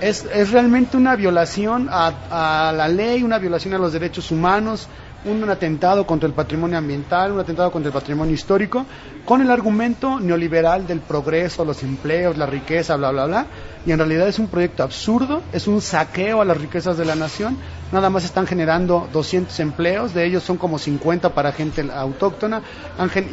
[0.00, 4.86] es, es realmente una violación a, a la ley, una violación a los derechos humanos,
[5.24, 8.86] un atentado contra el patrimonio ambiental, un atentado contra el patrimonio histórico,
[9.24, 13.46] con el argumento neoliberal del progreso, los empleos, la riqueza, bla, bla, bla.
[13.84, 17.14] Y en realidad es un proyecto absurdo, es un saqueo a las riquezas de la
[17.14, 17.56] nación.
[17.90, 22.62] Nada más están generando 200 empleos, de ellos son como 50 para gente autóctona,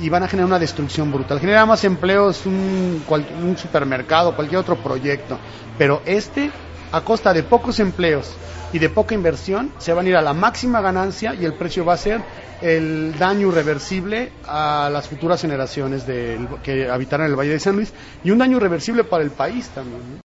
[0.02, 1.40] y van a generar una destrucción brutal.
[1.40, 3.04] Genera más empleos un,
[3.44, 5.38] un supermercado, cualquier otro proyecto.
[5.78, 6.52] Pero este,
[6.96, 8.34] a costa de pocos empleos,
[8.72, 11.86] y de poca inversión se van a ir a la máxima ganancia y el precio
[11.86, 12.22] va a ser
[12.62, 16.04] el daño irreversible a las futuras generaciones
[16.64, 17.94] que habitarán el Valle de San Luis
[18.24, 20.25] y un daño irreversible para el país también.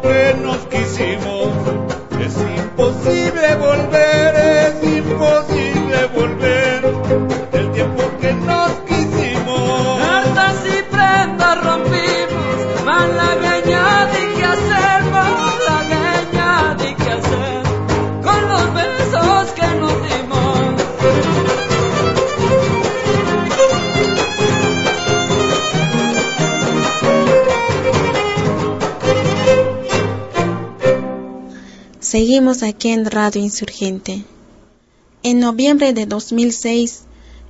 [0.00, 0.51] Que
[32.42, 34.24] Aquí en Radio Insurgente.
[35.22, 37.04] En noviembre de 2006,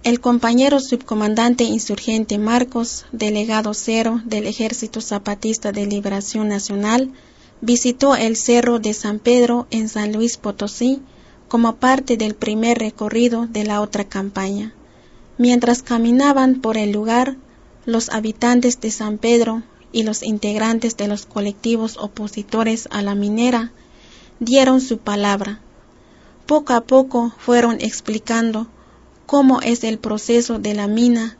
[0.05, 7.11] el compañero subcomandante insurgente Marcos, delegado cero del Ejército Zapatista de Liberación Nacional,
[7.63, 11.01] visitó el Cerro de San Pedro en San Luis Potosí
[11.49, 14.75] como parte del primer recorrido de la otra campaña.
[15.39, 17.39] Mientras caminaban por el lugar,
[17.87, 23.73] los habitantes de San Pedro y los integrantes de los colectivos opositores a la minera
[24.45, 25.61] dieron su palabra.
[26.47, 28.67] Poco a poco fueron explicando
[29.25, 31.37] cómo es el proceso de la mina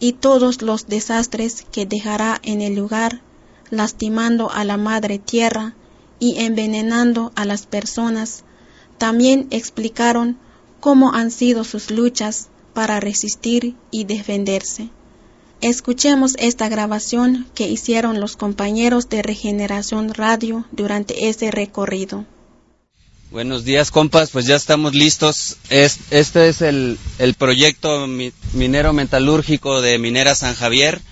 [0.00, 3.20] y todos los desastres que dejará en el lugar,
[3.68, 5.74] lastimando a la madre tierra
[6.18, 8.44] y envenenando a las personas.
[8.96, 10.38] También explicaron
[10.80, 14.88] cómo han sido sus luchas para resistir y defenderse.
[15.60, 22.24] Escuchemos esta grabación que hicieron los compañeros de Regeneración Radio durante ese recorrido.
[23.30, 24.30] Buenos días, compas.
[24.30, 25.58] Pues ya estamos listos.
[25.68, 28.06] este es el, el proyecto
[28.54, 31.02] minero metalúrgico de Minera San Javier.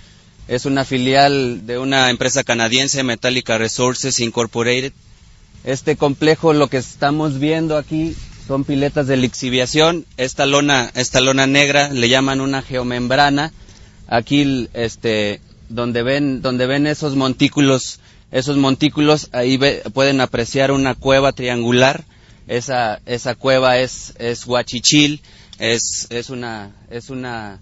[0.49, 4.95] Es una filial de una empresa canadiense, Metallica Resources Incorporated.
[5.65, 8.17] Este complejo, lo que estamos viendo aquí,
[8.49, 10.07] son piletas de lixiviación.
[10.17, 13.53] Esta lona, esta lona negra le llaman una geomembrana.
[14.09, 18.01] Aquí, este, donde ven, donde ven esos montículos
[18.31, 19.59] esos montículos, ahí
[19.93, 22.05] pueden apreciar una cueva triangular.
[22.49, 25.21] Esa, esa cueva es, es Huachichil,
[25.59, 27.61] es, es, una, es una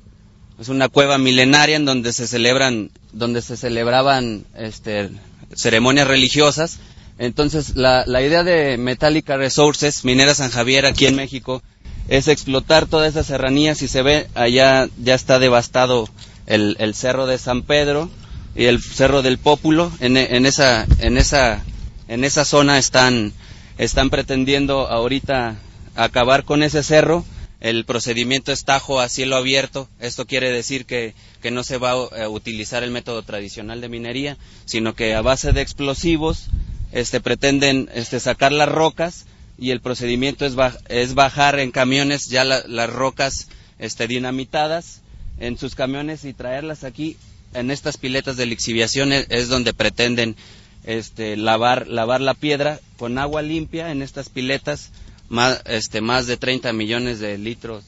[0.58, 5.10] es una cueva milenaria en donde se celebran, donde se celebraban este,
[5.54, 6.78] ceremonias religiosas.
[7.18, 11.62] Entonces, la, la idea de Metallica Resources, Minera San Javier aquí en México,
[12.08, 16.08] es explotar todas esas serranías y se ve allá ya está devastado
[16.46, 18.10] el, el cerro de San Pedro
[18.54, 19.92] y el cerro del Pópulo.
[20.00, 21.62] En, en, esa, en, esa,
[22.08, 23.32] en esa zona están,
[23.78, 25.56] están pretendiendo ahorita
[25.94, 27.24] acabar con ese cerro.
[27.60, 29.88] El procedimiento es tajo a cielo abierto.
[29.98, 34.36] Esto quiere decir que, que no se va a utilizar el método tradicional de minería,
[34.66, 36.48] sino que a base de explosivos
[36.92, 39.26] este, pretenden este, sacar las rocas
[39.58, 40.54] y el procedimiento es,
[40.88, 43.48] es bajar en camiones ya la, las rocas
[43.78, 45.00] este, dinamitadas
[45.38, 47.16] en sus camiones y traerlas aquí
[47.54, 50.36] en estas piletas de lixiviación es, donde pretenden
[50.84, 54.90] este, lavar, lavar la piedra con agua limpia en estas piletas,
[55.28, 57.84] más, este, más de 30 millones de litros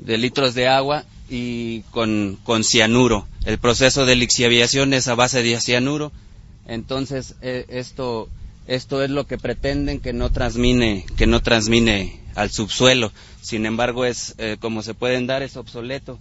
[0.00, 3.26] de litros de agua y con, con cianuro.
[3.44, 6.12] El proceso de lixiviación es a base de cianuro.
[6.66, 8.28] Entonces, eh, esto,
[8.66, 13.12] esto es lo que pretenden que no transmine, que no transmine al subsuelo.
[13.42, 16.18] Sin embargo, es, eh, como se pueden dar, es obsoleto.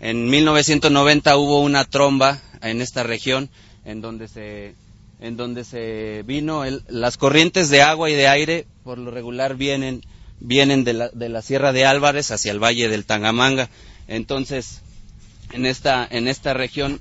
[0.00, 3.50] En 1990 hubo una tromba en esta región
[3.84, 4.74] en donde se,
[5.20, 9.56] en donde se vino el, las corrientes de agua y de aire, por lo regular
[9.56, 10.02] vienen,
[10.40, 13.68] vienen de la, de la Sierra de Álvarez hacia el Valle del Tangamanga.
[14.08, 14.80] Entonces,
[15.52, 17.00] en esta, en esta región,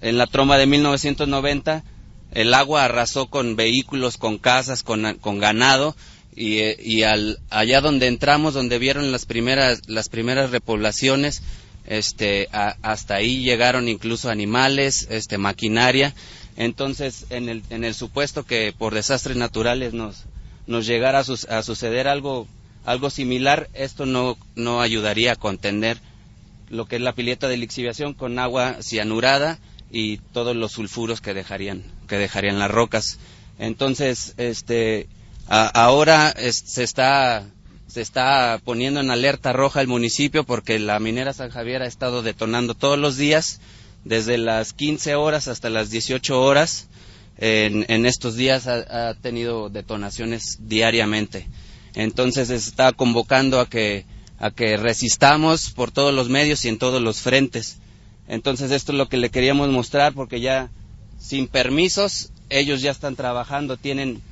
[0.00, 1.84] en la tromba de 1990,
[2.32, 5.94] el agua arrasó con vehículos, con casas, con, con ganado,
[6.34, 11.42] y, y al, allá donde entramos, donde vieron las primeras, las primeras repoblaciones,
[11.90, 16.14] este, a, hasta ahí llegaron incluso animales, este, maquinaria.
[16.56, 20.24] Entonces, en el, en el supuesto que por desastres naturales nos,
[20.68, 22.46] nos llegara a, a suceder algo,
[22.84, 25.98] algo similar, esto no, no ayudaría a contener
[26.68, 29.58] lo que es la pileta de lixiviación con agua cianurada
[29.90, 33.18] y todos los sulfuros que dejarían, que dejarían las rocas.
[33.58, 35.08] Entonces, este,
[35.48, 37.46] ahora se está
[37.90, 42.22] se está poniendo en alerta roja el municipio porque la minera San Javier ha estado
[42.22, 43.60] detonando todos los días,
[44.04, 46.88] desde las 15 horas hasta las 18 horas.
[47.42, 51.48] En, estos días ha, ha, tenido detonaciones diariamente.
[51.94, 54.04] Entonces se está convocando a que,
[54.38, 57.78] a que resistamos por todos los medios y en todos los frentes.
[58.28, 60.70] Entonces esto es lo que le queríamos mostrar porque ya
[61.18, 64.22] sin permisos ellos ya están trabajando, tienen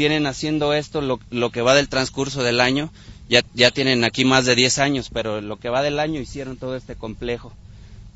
[0.00, 2.90] tienen haciendo esto lo, que va del transcurso del año.
[3.28, 6.56] Ya, ya tienen aquí más de 10 años, pero lo que va del año hicieron
[6.56, 7.52] todo este complejo.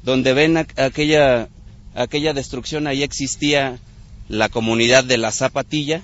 [0.02, 1.50] Donde ven a, aquella,
[1.94, 3.78] aquella destrucción, ahí existía
[4.30, 6.00] la comunidad de la Zapatilla,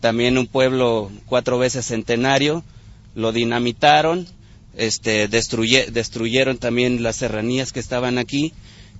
[0.00, 2.64] también un pueblo cuatro veces centenario,
[3.14, 4.26] lo dinamitaron,
[4.74, 8.54] este, destruye, destruyeron también las serranías que estaban aquí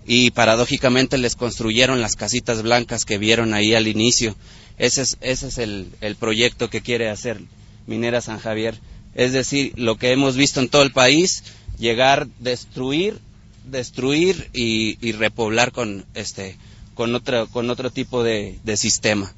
[0.06, 4.36] y paradójicamente les construyeron las casitas blancas que vieron ahí al inicio.
[4.80, 7.38] Ese es, ese es el, el, proyecto que quiere hacer
[7.86, 8.78] Minera San Javier.
[9.14, 11.44] Es decir, lo que hemos visto en todo el país,
[11.78, 13.18] llegar, destruir,
[13.66, 16.56] destruir y, y repoblar con, este,
[16.94, 19.34] con, otro, con otro tipo de, de sistema.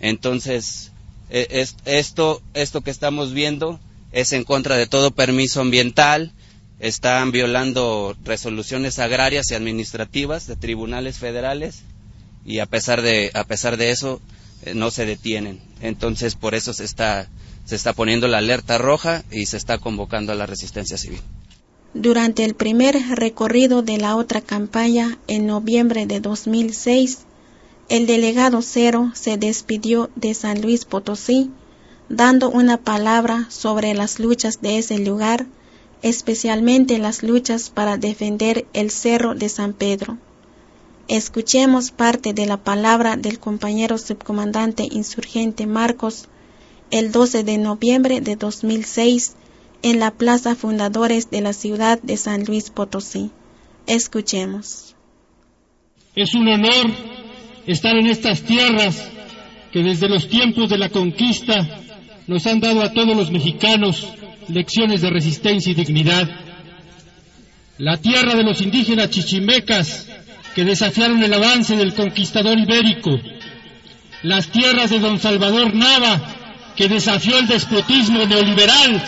[0.00, 0.90] Entonces,
[1.28, 3.78] es, esto, esto que estamos viendo
[4.10, 6.32] es en contra de todo permiso ambiental,
[6.80, 11.82] están violando resoluciones agrarias y administrativas de tribunales federales
[12.44, 14.20] y a pesar de, a pesar de eso
[14.74, 15.60] no se detienen.
[15.80, 17.28] Entonces, por eso se está,
[17.64, 21.20] se está poniendo la alerta roja y se está convocando a la resistencia civil.
[21.94, 27.26] Durante el primer recorrido de la otra campaña en noviembre de 2006,
[27.88, 31.50] el delegado Cero se despidió de San Luis Potosí,
[32.08, 35.46] dando una palabra sobre las luchas de ese lugar,
[36.02, 40.18] especialmente las luchas para defender el Cerro de San Pedro.
[41.10, 46.28] Escuchemos parte de la palabra del compañero subcomandante insurgente Marcos
[46.92, 49.34] el 12 de noviembre de 2006
[49.82, 53.32] en la Plaza Fundadores de la ciudad de San Luis Potosí.
[53.88, 54.94] Escuchemos.
[56.14, 56.92] Es un honor
[57.66, 59.10] estar en estas tierras
[59.72, 61.56] que desde los tiempos de la conquista
[62.28, 64.06] nos han dado a todos los mexicanos
[64.46, 66.30] lecciones de resistencia y dignidad.
[67.78, 70.06] La tierra de los indígenas chichimecas
[70.54, 73.18] que desafiaron el avance del conquistador ibérico,
[74.22, 76.20] las tierras de don Salvador Nava,
[76.76, 79.02] que desafió el despotismo neoliberal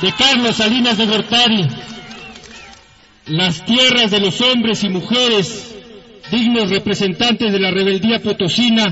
[0.00, 1.66] de Carlos Salinas de Gortari,
[3.26, 5.74] las tierras de los hombres y mujeres,
[6.30, 8.84] dignos representantes de la rebeldía potosina,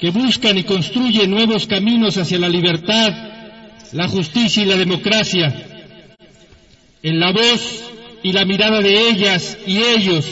[0.00, 3.12] que buscan y construyen nuevos caminos hacia la libertad,
[3.92, 5.54] la justicia y la democracia.
[7.02, 7.84] En la voz
[8.22, 10.24] y la mirada de ellas y ellos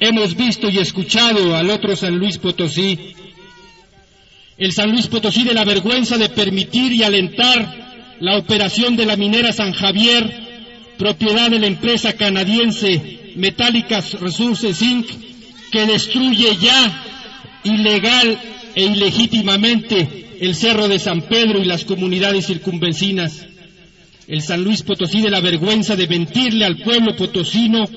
[0.00, 2.98] hemos visto y escuchado al otro San Luis Potosí.
[4.56, 9.16] El San Luis Potosí de la vergüenza de permitir y alentar la operación de la
[9.16, 10.30] minera San Javier,
[10.98, 15.06] propiedad de la empresa canadiense Metallicas Resources Inc.,
[15.70, 17.04] que destruye ya
[17.62, 18.38] ilegal
[18.74, 23.46] e ilegítimamente el Cerro de San Pedro y las comunidades circunvecinas.
[24.26, 27.88] El San Luis Potosí de la vergüenza de mentirle al pueblo potosino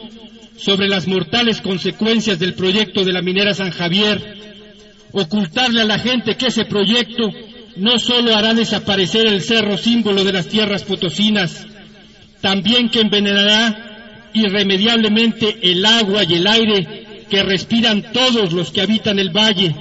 [0.62, 4.38] sobre las mortales consecuencias del proyecto de la minera San Javier,
[5.12, 7.32] ocultarle a la gente que ese proyecto
[7.78, 11.66] no solo hará desaparecer el cerro símbolo de las tierras potosinas,
[12.42, 19.18] también que envenenará irremediablemente el agua y el aire que respiran todos los que habitan
[19.18, 19.76] el valle,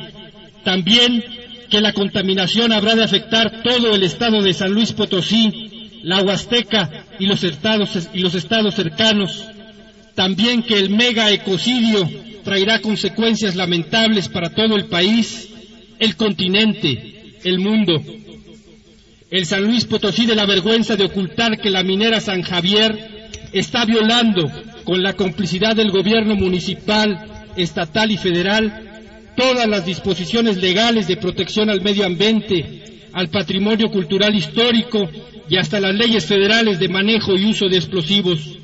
[0.65, 1.23] también
[1.69, 7.05] que la contaminación habrá de afectar todo el estado de San Luis Potosí, la Huasteca
[7.19, 9.45] y los estados, y los estados cercanos,
[10.15, 12.09] también que el mega ecocidio
[12.45, 15.49] traerá consecuencias lamentables para todo el país,
[15.99, 18.03] el continente, el mundo.
[19.31, 23.85] El San Luis Potosí de la vergüenza de ocultar que la minera San Javier está
[23.85, 24.51] violando,
[24.85, 28.91] con la complicidad del gobierno municipal, estatal y federal,
[29.37, 35.09] todas las disposiciones legales de protección al medio ambiente, al patrimonio cultural histórico
[35.49, 38.60] y hasta las leyes federales de manejo y uso de explosivos.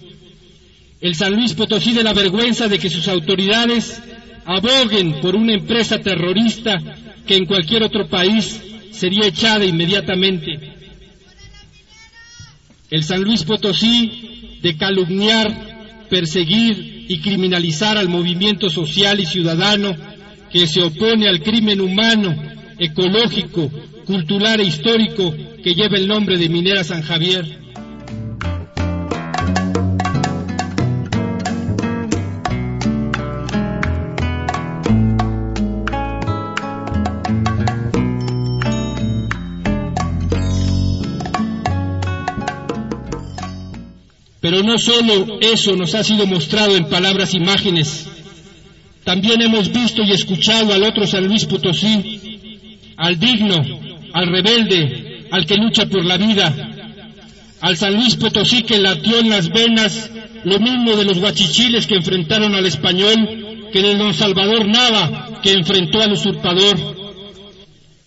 [1.00, 4.02] El San Luis Potosí de la vergüenza de que sus autoridades
[4.44, 6.78] aboguen por una empresa terrorista
[7.26, 8.60] que en cualquier otro país
[8.92, 10.74] sería echada inmediatamente.
[12.90, 19.96] El San Luis Potosí de calumniar, perseguir y criminalizar al movimiento social y ciudadano
[20.50, 22.34] que se opone al crimen humano,
[22.78, 23.70] ecológico,
[24.06, 27.65] cultural e histórico que lleva el nombre de Minera San Javier.
[44.66, 48.08] No solo eso nos ha sido mostrado en palabras e imágenes,
[49.04, 51.94] también hemos visto y escuchado al otro San Luis Potosí,
[52.96, 53.62] al digno,
[54.12, 56.46] al rebelde, al que lucha por la vida,
[57.60, 60.10] al San Luis Potosí que latió en las venas
[60.44, 65.52] lo mismo de los guachichiles que enfrentaron al español que de don Salvador Nava que
[65.52, 66.76] enfrentó al usurpador.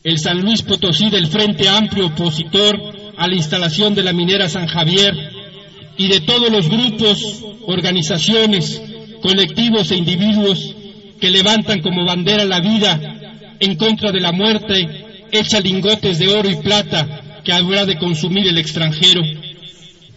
[0.03, 2.75] El San Luis Potosí del Frente Amplio opositor
[3.17, 5.38] a la instalación de la minera San Javier
[5.99, 8.81] y de todos los grupos, organizaciones,
[9.21, 10.73] colectivos e individuos
[11.19, 16.49] que levantan como bandera la vida en contra de la muerte, hecha lingotes de oro
[16.49, 19.21] y plata que habrá de consumir el extranjero.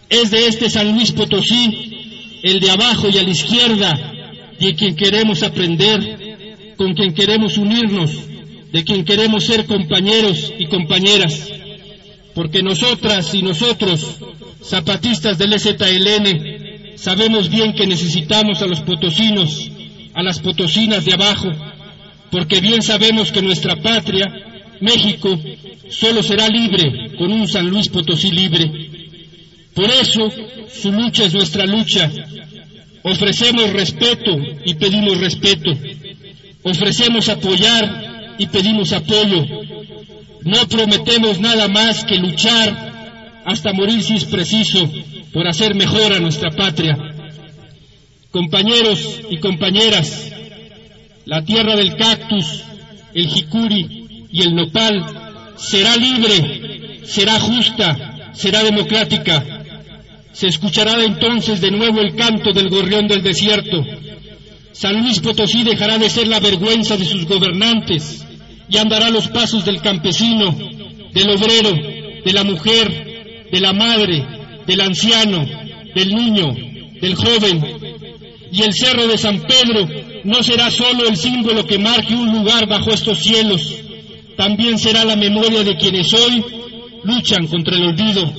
[0.09, 4.13] Es de este San Luis Potosí, el de abajo y a la izquierda,
[4.57, 8.09] de quien queremos aprender, con quien queremos unirnos,
[8.71, 11.51] de quien queremos ser compañeros y compañeras,
[12.33, 14.17] porque nosotras y nosotros
[14.63, 19.69] zapatistas del EZLN, sabemos bien que necesitamos a los potosinos,
[20.13, 21.49] a las potosinas de abajo,
[22.31, 24.27] porque bien sabemos que nuestra patria,
[24.81, 25.39] México,
[25.89, 28.89] solo será libre con un San Luis Potosí libre.
[29.73, 30.31] Por eso,
[30.71, 32.11] su lucha es nuestra lucha.
[33.03, 35.71] Ofrecemos respeto y pedimos respeto.
[36.63, 39.45] Ofrecemos apoyar y pedimos apoyo.
[40.45, 44.89] No prometemos nada más que luchar hasta morir si es preciso
[45.31, 46.97] por hacer mejor a nuestra patria.
[48.29, 50.31] Compañeros y compañeras,
[51.25, 52.63] la tierra del cactus,
[53.13, 55.05] el jicuri y el nopal
[55.55, 59.45] será libre, será justa, será democrática.
[60.33, 63.85] Se escuchará entonces de nuevo el canto del gorrión del desierto.
[64.73, 68.25] San Luis Potosí dejará de ser la vergüenza de sus gobernantes
[68.73, 70.51] y andará los pasos del campesino,
[71.13, 71.71] del obrero,
[72.25, 74.25] de la mujer, de la madre,
[74.65, 75.45] del anciano,
[75.93, 76.55] del niño,
[76.99, 77.63] del joven.
[78.51, 79.87] Y el cerro de San Pedro
[80.23, 83.75] no será solo el símbolo que marque un lugar bajo estos cielos,
[84.35, 86.43] también será la memoria de quienes hoy
[87.03, 88.33] luchan contra el olvido.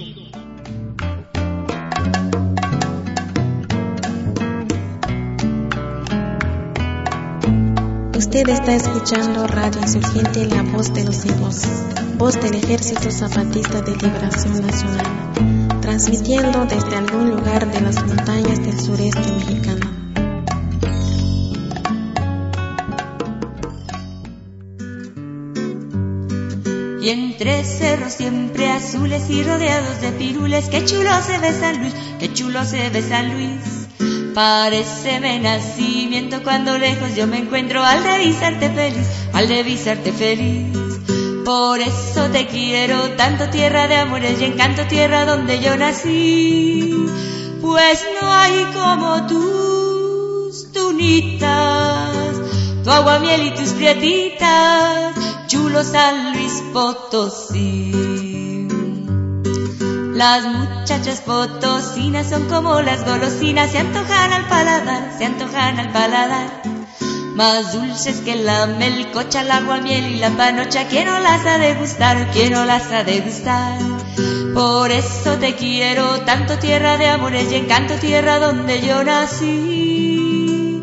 [8.35, 11.63] Usted está escuchando Radio Insurgente, la voz de los hijos,
[12.19, 18.81] voz del Ejército Zapatista de Liberación Nacional, transmitiendo desde algún lugar de las montañas del
[18.81, 19.87] sureste mexicano.
[27.01, 31.95] Y entre cerros siempre azules y rodeados de pirules, qué chulo se ve San Luis,
[32.19, 33.84] qué chulo se ve San Luis.
[34.35, 40.77] Pareceme nacimiento cuando lejos yo me encuentro al revisarte feliz, al revisarte feliz.
[41.45, 47.07] Por eso te quiero tanto tierra de amores y encanto tierra donde yo nací.
[47.63, 52.35] Pues no hay como tus tunitas,
[52.83, 55.15] tu agua miel y tus prietitas,
[55.47, 58.14] chulo San Luis Potosí.
[60.25, 66.63] Las muchachas potosinas son como las golosinas, se antojan al paladar, se antojan al paladar.
[67.35, 71.75] Más dulces que la melcocha, el agua, miel y la panocha, quiero las ha de
[71.75, 73.79] gustar, quiero las ha de gustar.
[74.55, 80.83] Por eso te quiero tanto tierra de amores y encanto tierra donde yo nací.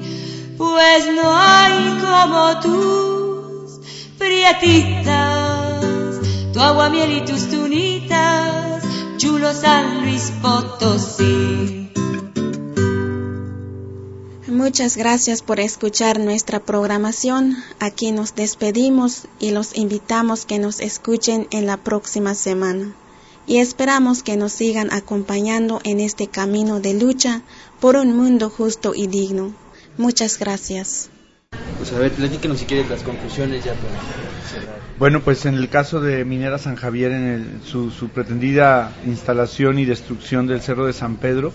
[0.56, 3.80] Pues no hay como tus
[4.20, 5.82] prietitas,
[6.54, 7.91] tu agua, miel y tus tunitas,
[9.42, 11.90] chulo San Luis Potosí.
[14.48, 17.58] Muchas gracias por escuchar nuestra programación.
[17.80, 22.94] Aquí nos despedimos y los invitamos que nos escuchen en la próxima semana.
[23.48, 27.42] Y esperamos que nos sigan acompañando en este camino de lucha
[27.80, 29.56] por un mundo justo y digno.
[29.98, 31.10] Muchas gracias.
[31.80, 34.00] Pues a ver, platíquenos si quieres las conclusiones ya para
[34.48, 34.81] cerrar.
[35.02, 39.80] Bueno, pues en el caso de Minera San Javier, en el- su, su pretendida instalación
[39.80, 41.52] y destrucción del Cerro de San Pedro,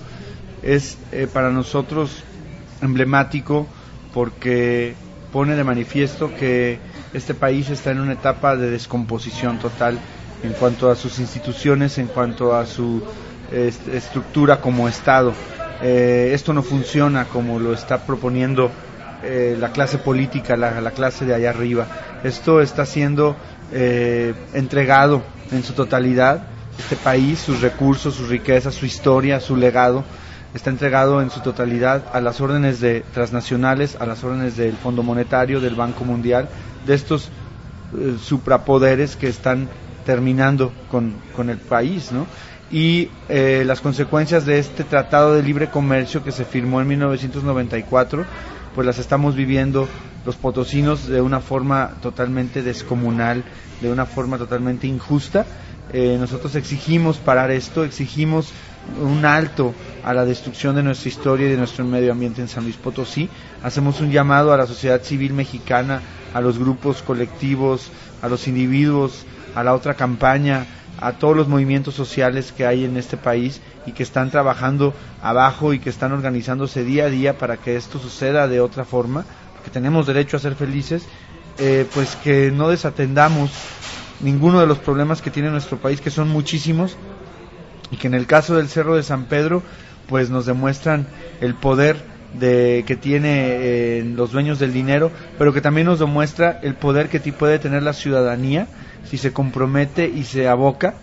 [0.65, 2.25] es eh, para nosotros
[2.83, 3.69] emblemático
[4.13, 4.97] porque
[5.33, 6.81] pone de manifiesto que
[7.15, 9.97] este país está en una etapa de descomposición total
[10.43, 13.01] en cuanto a sus instituciones, en cuanto a su
[13.53, 15.33] est- estructura como Estado.
[15.85, 18.73] Eh, esto no funciona como lo está proponiendo
[19.23, 21.87] eh, la clase política, la, la clase de allá arriba.
[22.25, 23.37] Esto está siendo
[23.73, 26.43] eh, entregado en su totalidad,
[26.79, 30.05] este país, sus recursos, sus riquezas, su historia, su legado,
[30.55, 35.03] está entregado en su totalidad a las órdenes de transnacionales, a las órdenes del Fondo
[35.03, 36.49] Monetario, del Banco Mundial,
[36.87, 37.31] de estos
[37.97, 39.69] eh, suprapoderes que están
[40.05, 42.27] terminando con, con el país, ¿no?
[42.71, 48.25] Y eh, las consecuencias de este Tratado de Libre Comercio que se firmó en 1994,
[48.75, 49.89] pues las estamos viviendo
[50.25, 53.45] los potosinos de una forma totalmente descomunal,
[53.81, 55.47] de una forma totalmente injusta.
[55.93, 58.53] Eh, nosotros exigimos parar esto, exigimos
[59.01, 59.73] un alto
[60.05, 63.29] a la destrucción de nuestra historia y de nuestro medio ambiente en San Luis Potosí.
[63.63, 66.01] Hacemos un llamado a la sociedad civil mexicana,
[66.35, 67.91] a los grupos colectivos,
[68.23, 70.67] a los individuos, a la otra campaña,
[70.99, 75.73] a todos los movimientos sociales que hay en este país y que están trabajando abajo
[75.73, 79.25] y que están organizándose día a día para que esto suceda de otra forma,
[79.55, 81.07] porque tenemos derecho a ser felices,
[81.59, 83.51] eh, pues que no desatendamos
[84.21, 86.97] ninguno de los problemas que tiene nuestro país, que son muchísimos,
[87.91, 89.63] y que en el caso del Cerro de San Pedro,
[90.09, 91.07] pues nos demuestran
[91.41, 96.59] el poder de que tiene eh, los dueños del dinero, pero que también nos demuestra
[96.63, 98.67] el poder que puede tener la ciudadanía
[99.09, 100.95] si se compromete y se aboca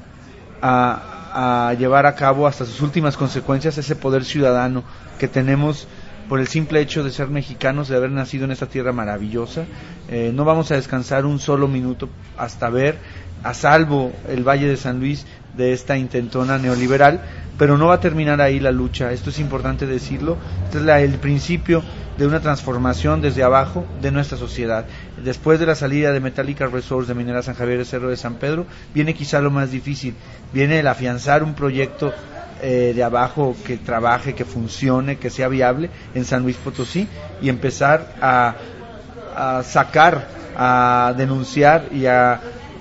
[0.62, 4.84] a, a llevar a cabo hasta sus últimas consecuencias ese poder ciudadano
[5.20, 5.88] que tenemos
[6.30, 9.66] por el simple hecho de ser mexicanos, de haber nacido en esta tierra maravillosa.
[10.10, 12.98] Eh, no vamos a descansar un solo minuto hasta ver
[13.44, 15.26] a salvo el Valle de San Luis
[15.58, 17.22] de esta intentona neoliberal,
[17.58, 21.02] pero no va a terminar ahí la lucha, esto es importante decirlo, este es la-
[21.02, 21.84] el principio
[22.18, 24.86] de una transformación desde abajo de nuestra sociedad.
[25.24, 28.36] Después de la salida de Metallica Resource de Minera San Javier de Cerro de San
[28.36, 30.16] Pedro, viene quizá lo más difícil,
[30.52, 32.14] viene el afianzar un proyecto
[32.66, 37.08] eh, de abajo que trabaje, que funcione, que sea viable en San Luis Potosí
[37.42, 38.56] y empezar a,
[39.36, 40.26] a sacar,
[40.56, 42.40] a denunciar y a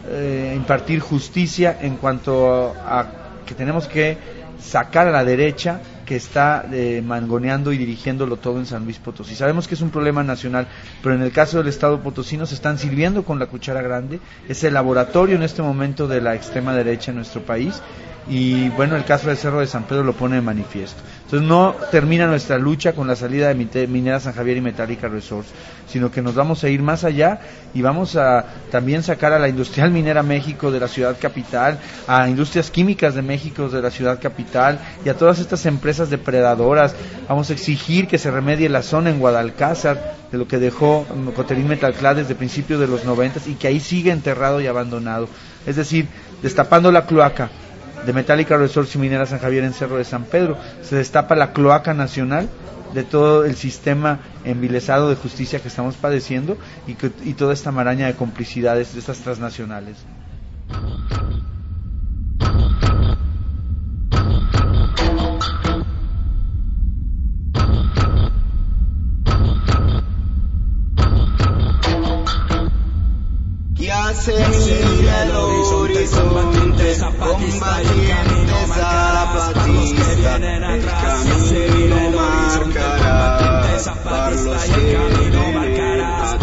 [0.08, 3.06] eh, impartir justicia en cuanto a
[3.46, 4.16] que tenemos que
[4.60, 9.34] sacar a la derecha que está eh, mangoneando y dirigiéndolo todo en San Luis Potosí.
[9.34, 10.66] Sabemos que es un problema nacional,
[11.02, 14.20] pero en el caso del Estado potosino se están sirviendo con la cuchara grande.
[14.48, 17.80] Es el laboratorio en este momento de la extrema derecha en nuestro país
[18.28, 21.02] y bueno, el caso del Cerro de San Pedro lo pone de manifiesto.
[21.32, 25.48] Entonces no termina nuestra lucha con la salida de Minera San Javier y Metallica Resource,
[25.88, 27.40] sino que nos vamos a ir más allá
[27.72, 32.28] y vamos a también sacar a la Industrial Minera México de la ciudad capital, a
[32.28, 36.94] Industrias Químicas de México de la ciudad capital y a todas estas empresas depredadoras.
[37.26, 41.66] Vamos a exigir que se remedie la zona en Guadalcázar de lo que dejó Coterín
[41.66, 45.30] Metalclad desde principios de los noventas y que ahí sigue enterrado y abandonado.
[45.66, 46.08] Es decir,
[46.42, 47.50] destapando la cloaca
[48.06, 51.52] de Metallica Resource y Minera San Javier en Cerro de San Pedro, se destapa la
[51.52, 52.48] cloaca nacional
[52.94, 57.72] de todo el sistema envilesado de justicia que estamos padeciendo y, que- y toda esta
[57.72, 59.96] maraña de complicidades de estas transnacionales.
[74.22, 78.56] sería el horizonte combatientes el camino
[85.54, 86.38] marcarás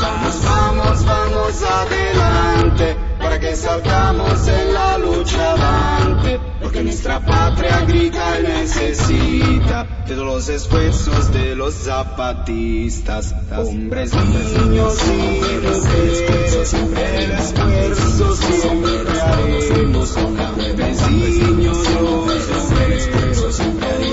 [0.00, 5.11] vamos, vamos, vamos adelante para que salgamos en la luz
[6.72, 9.86] porque nuestra patria grita y necesita.
[10.06, 17.04] De todos los esfuerzos de los zapatistas, hombres, niños y mujeres, el esfuerzo siempre
[19.20, 23.08] haremos, hombres, niños, los obreros,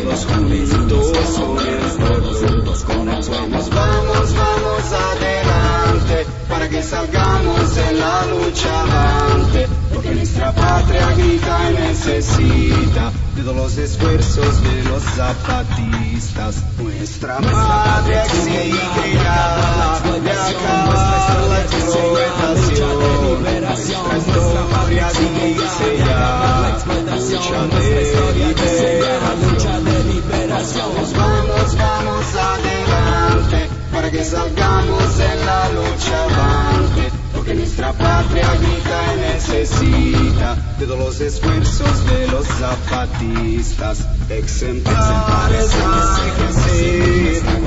[0.04, 0.79] todos juntos,
[12.10, 16.56] necesita de todos los esfuerzos de los zapatistas.
[16.78, 21.60] Nuestra madre exigirá de acabar la
[26.70, 27.70] explotación.
[27.70, 30.90] Nuestra historia dice ya, lucha de liberación.
[31.16, 36.28] Vamos, vamos adelante, para que salgamos en la lucha
[37.80, 44.06] nuestra patria grita y necesita de todos los esfuerzos de los zapatistas.
[44.30, 46.54] Exemplares hay que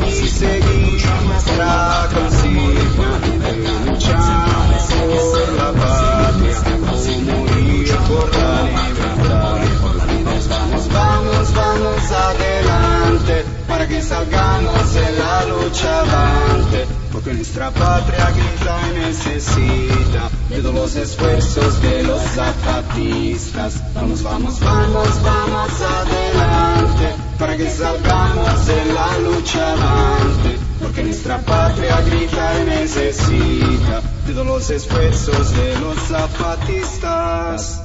[0.08, 4.52] y seguir nuestra consigna de luchar
[5.00, 9.56] por la patria o morir por la libertad.
[10.50, 16.91] Vamos, vamos, vamos adelante para que salgamos en la lucha avante.
[17.22, 23.94] Porque nuestra patria grita y necesita de todos los esfuerzos de los zapatistas.
[23.94, 30.58] Vamos, vamos, vamos, vamos adelante para que salgamos en la lucha avante.
[30.80, 37.82] Porque nuestra patria grita y necesita de todos los esfuerzos de los zapatistas.